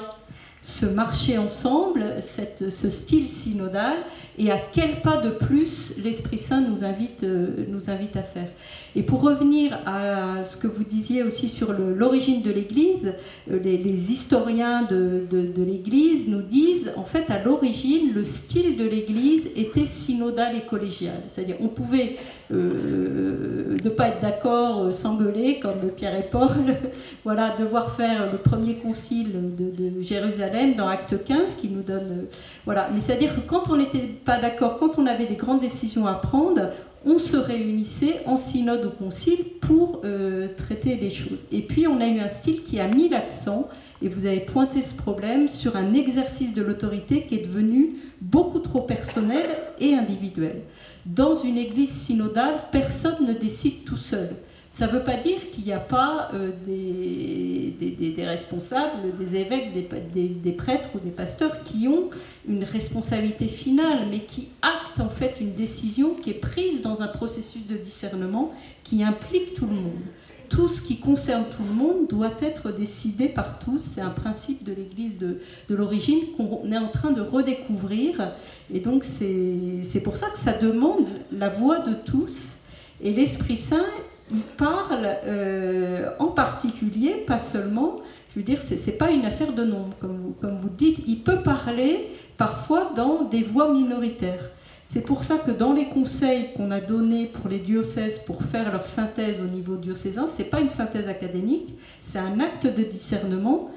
[0.68, 4.00] ce marcher ensemble, ce style synodal,
[4.38, 8.50] et à quel pas de plus l'Esprit Saint nous invite, euh, nous invite à faire.
[8.94, 13.14] Et pour revenir à ce que vous disiez aussi sur l'origine de l'Église,
[13.50, 18.84] euh, les, historiens de, de, l'Église nous disent, en fait, à l'origine, le style de
[18.84, 21.22] l'Église était synodal et collégial.
[21.30, 22.18] C'est-à-dire, on pouvait
[22.52, 23.57] euh,
[23.90, 26.50] ne pas être d'accord, s'engueuler, comme Pierre et Paul,
[27.24, 32.12] voilà, devoir faire le premier concile de, de Jérusalem dans Acte 15 qui nous donne.
[32.12, 32.26] Euh,
[32.66, 32.90] voilà.
[32.94, 36.14] Mais c'est-à-dire que quand on n'était pas d'accord, quand on avait des grandes décisions à
[36.14, 36.70] prendre,
[37.06, 41.40] on se réunissait en synode ou concile pour euh, traiter les choses.
[41.52, 43.70] Et puis on a eu un style qui a mis l'accent,
[44.02, 48.60] et vous avez pointé ce problème, sur un exercice de l'autorité qui est devenu beaucoup
[48.60, 49.46] trop personnel
[49.80, 50.62] et individuel.
[51.08, 54.36] Dans une église synodale, personne ne décide tout seul.
[54.70, 59.74] Ça ne veut pas dire qu'il n'y a pas euh, des, des, responsables, des évêques,
[59.74, 62.10] des, prêtres ou des pasteurs qui ont
[62.48, 67.08] une responsabilité finale, mais qui actent en fait une décision qui est prise dans un
[67.08, 68.54] processus de discernement
[68.84, 70.04] qui implique tout le monde.
[70.50, 73.80] Tout ce qui concerne tout le monde doit être décidé par tous.
[73.80, 75.40] C'est un principe de l'Église de,
[75.70, 78.32] l'origine qu'on est en train de redécouvrir.
[78.74, 82.58] Et donc c'est pour ça que ça demande la voix de tous.
[83.02, 83.86] Et l'Esprit Saint
[84.32, 87.96] il parle euh, en particulier, pas seulement,
[88.34, 91.00] je veux dire, ce n'est pas une affaire de nombre, comme vous, comme vous dites,
[91.08, 94.50] il peut parler parfois dans des voix minoritaires.
[94.90, 98.72] C'est pour ça que dans les conseils qu'on a donnés pour les diocèses pour faire
[98.72, 102.84] leur synthèse au niveau diocésain, ce n'est pas une synthèse académique, c'est un acte de
[102.84, 103.70] discernement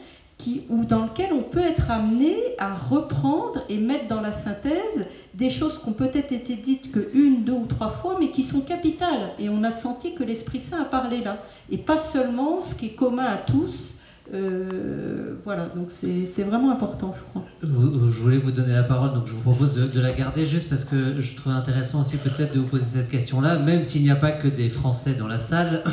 [0.69, 5.51] ou dans lequel on peut être amené à reprendre et mettre dans la synthèse des
[5.51, 8.61] choses qui ont peut-être été dites que une, deux ou trois fois, mais qui sont
[8.61, 9.33] capitales.
[9.39, 11.43] Et on a senti que l'Esprit Saint a parlé là.
[11.71, 14.00] Et pas seulement ce qui est commun à tous,
[14.33, 17.45] euh, voilà, donc c'est vraiment important, je crois.
[17.63, 20.85] je voulais vous donner la parole, donc je vous propose de, la garder juste parce
[20.85, 24.17] que je trouve intéressant aussi peut-être de vous poser cette question-là, même s'il n'y a
[24.17, 25.83] pas que des Français dans la salle.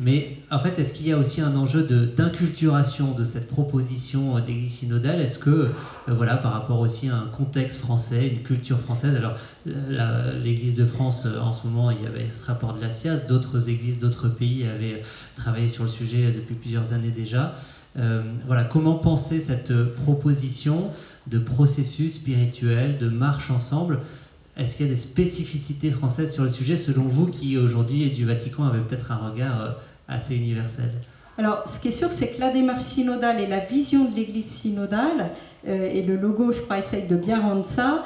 [0.00, 4.72] Mais en fait, est-ce qu'il y a aussi un enjeu d'inculturation de, cette proposition d'église
[4.78, 5.20] synodale?
[5.20, 5.68] Est-ce que, euh,
[6.08, 11.26] voilà, par rapport aussi à un contexte français, une culture française, alors l'église de France,
[11.26, 14.28] euh, en ce moment, il y avait ce rapport de la SIAS, d'autres églises d'autres
[14.28, 15.02] pays avaient
[15.36, 17.54] travaillé sur le sujet depuis plusieurs années déjà.
[17.98, 20.90] Euh, voilà, comment penser cette proposition
[21.26, 24.00] de processus spirituel, de marche ensemble?
[24.56, 28.24] Est-ce qu'il y a des spécificités françaises sur le sujet, selon vous, qui aujourd'hui du
[28.26, 29.70] Vatican avaient peut-être un regard euh,
[30.08, 30.90] assez universel?
[31.38, 34.46] Alors, ce qui est sûr, c'est que la démarche synodale et la vision de l'Église
[34.46, 35.30] synodale,
[35.66, 38.04] euh, et le logo, je crois, essaye de bien rendre ça,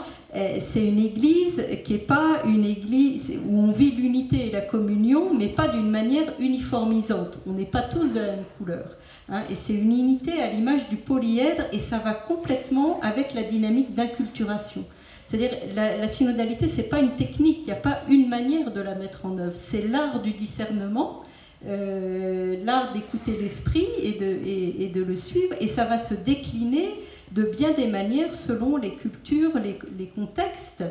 [0.58, 5.32] c'est une Église qui n'est pas une Église où on vit l'unité et la communion,
[5.32, 7.40] mais pas d'une manière uniformisante.
[7.46, 8.84] On n'est pas tous de la même couleur.
[9.28, 13.42] Hein, et c'est une unité à l'image du polyèdre et ça va complètement avec la
[13.42, 14.84] dynamique d'inculturation.
[15.26, 18.80] C'est-à-dire la, la synodalité, c'est pas une technique, il n'y a pas une manière de
[18.80, 19.56] la mettre en œuvre.
[19.56, 21.24] C'est l'art du discernement,
[21.66, 26.86] euh, l'art d'écouter l'esprit et de, et, de, le suivre, et ça va se décliner
[27.32, 30.84] de bien des manières selon les cultures, les, contextes.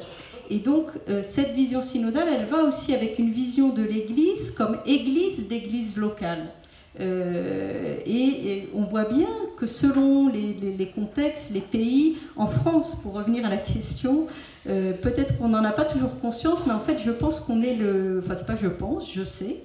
[0.49, 4.77] Et donc euh, cette vision synodale, elle va aussi avec une vision de l'Église comme
[4.85, 6.51] Église d'église locale.
[6.99, 9.27] Euh, et, on voit bien
[9.57, 14.27] que selon les, contextes, les pays, en France, pour revenir à la question,
[14.67, 17.75] euh, peut-être qu'on n'en a pas toujours conscience, mais en fait, je pense qu'on est
[17.75, 18.21] le.
[18.23, 19.57] Enfin, c'est pas je pense, je sais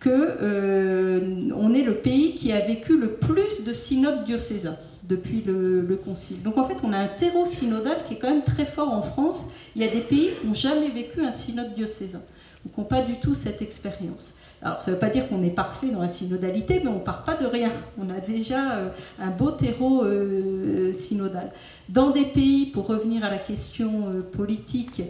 [0.00, 4.76] que euh, est le pays qui a vécu le plus de synodes diocésains
[5.08, 6.42] depuis le, Concile.
[6.42, 9.02] Donc en fait, on a un terreau synodal qui est quand même très fort en
[9.02, 9.50] France.
[9.74, 12.20] Il y a des pays qui n'ont jamais vécu un synode diocésain,
[12.64, 14.34] ou qui n'ont pas du tout cette expérience.
[14.64, 17.00] Alors ça ne veut pas dire qu'on est parfait dans la synodalité, mais on ne
[17.00, 17.70] part pas de rien.
[17.98, 18.88] On a déjà euh,
[19.20, 21.52] un beau terreau euh, synodal.
[21.90, 25.02] Dans des pays, pour revenir à la question euh, politique,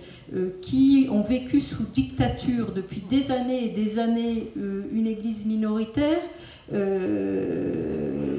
[0.63, 6.23] qui ont vécu sous dictature depuis des années et des années une église minoritaire,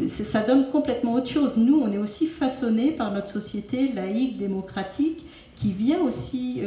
[0.10, 1.56] ça donne complètement autre chose.
[1.56, 6.60] Nous, on est aussi façonné par notre société laïque, démocratique, qui vient aussi,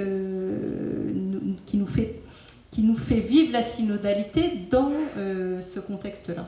[1.66, 2.20] qui nous fait
[2.82, 6.46] nous fait vivre la synodalité dans euh, ce contexte-là.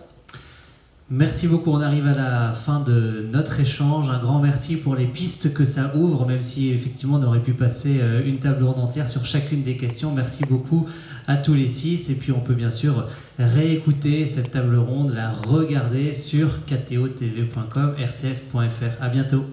[1.12, 1.72] Merci beaucoup.
[1.72, 4.08] On arrive à la fin de notre échange.
[4.10, 7.52] Un grand merci pour les pistes que ça ouvre, même si effectivement on aurait pu
[7.52, 10.12] passer euh, une table ronde entière sur chacune des questions.
[10.14, 10.86] Merci beaucoup
[11.26, 12.10] à tous les six.
[12.10, 13.08] Et puis on peut bien sûr
[13.40, 19.02] réécouter cette table ronde, la regarder sur ktotv.com, rcf.fr.
[19.02, 19.44] À bientôt.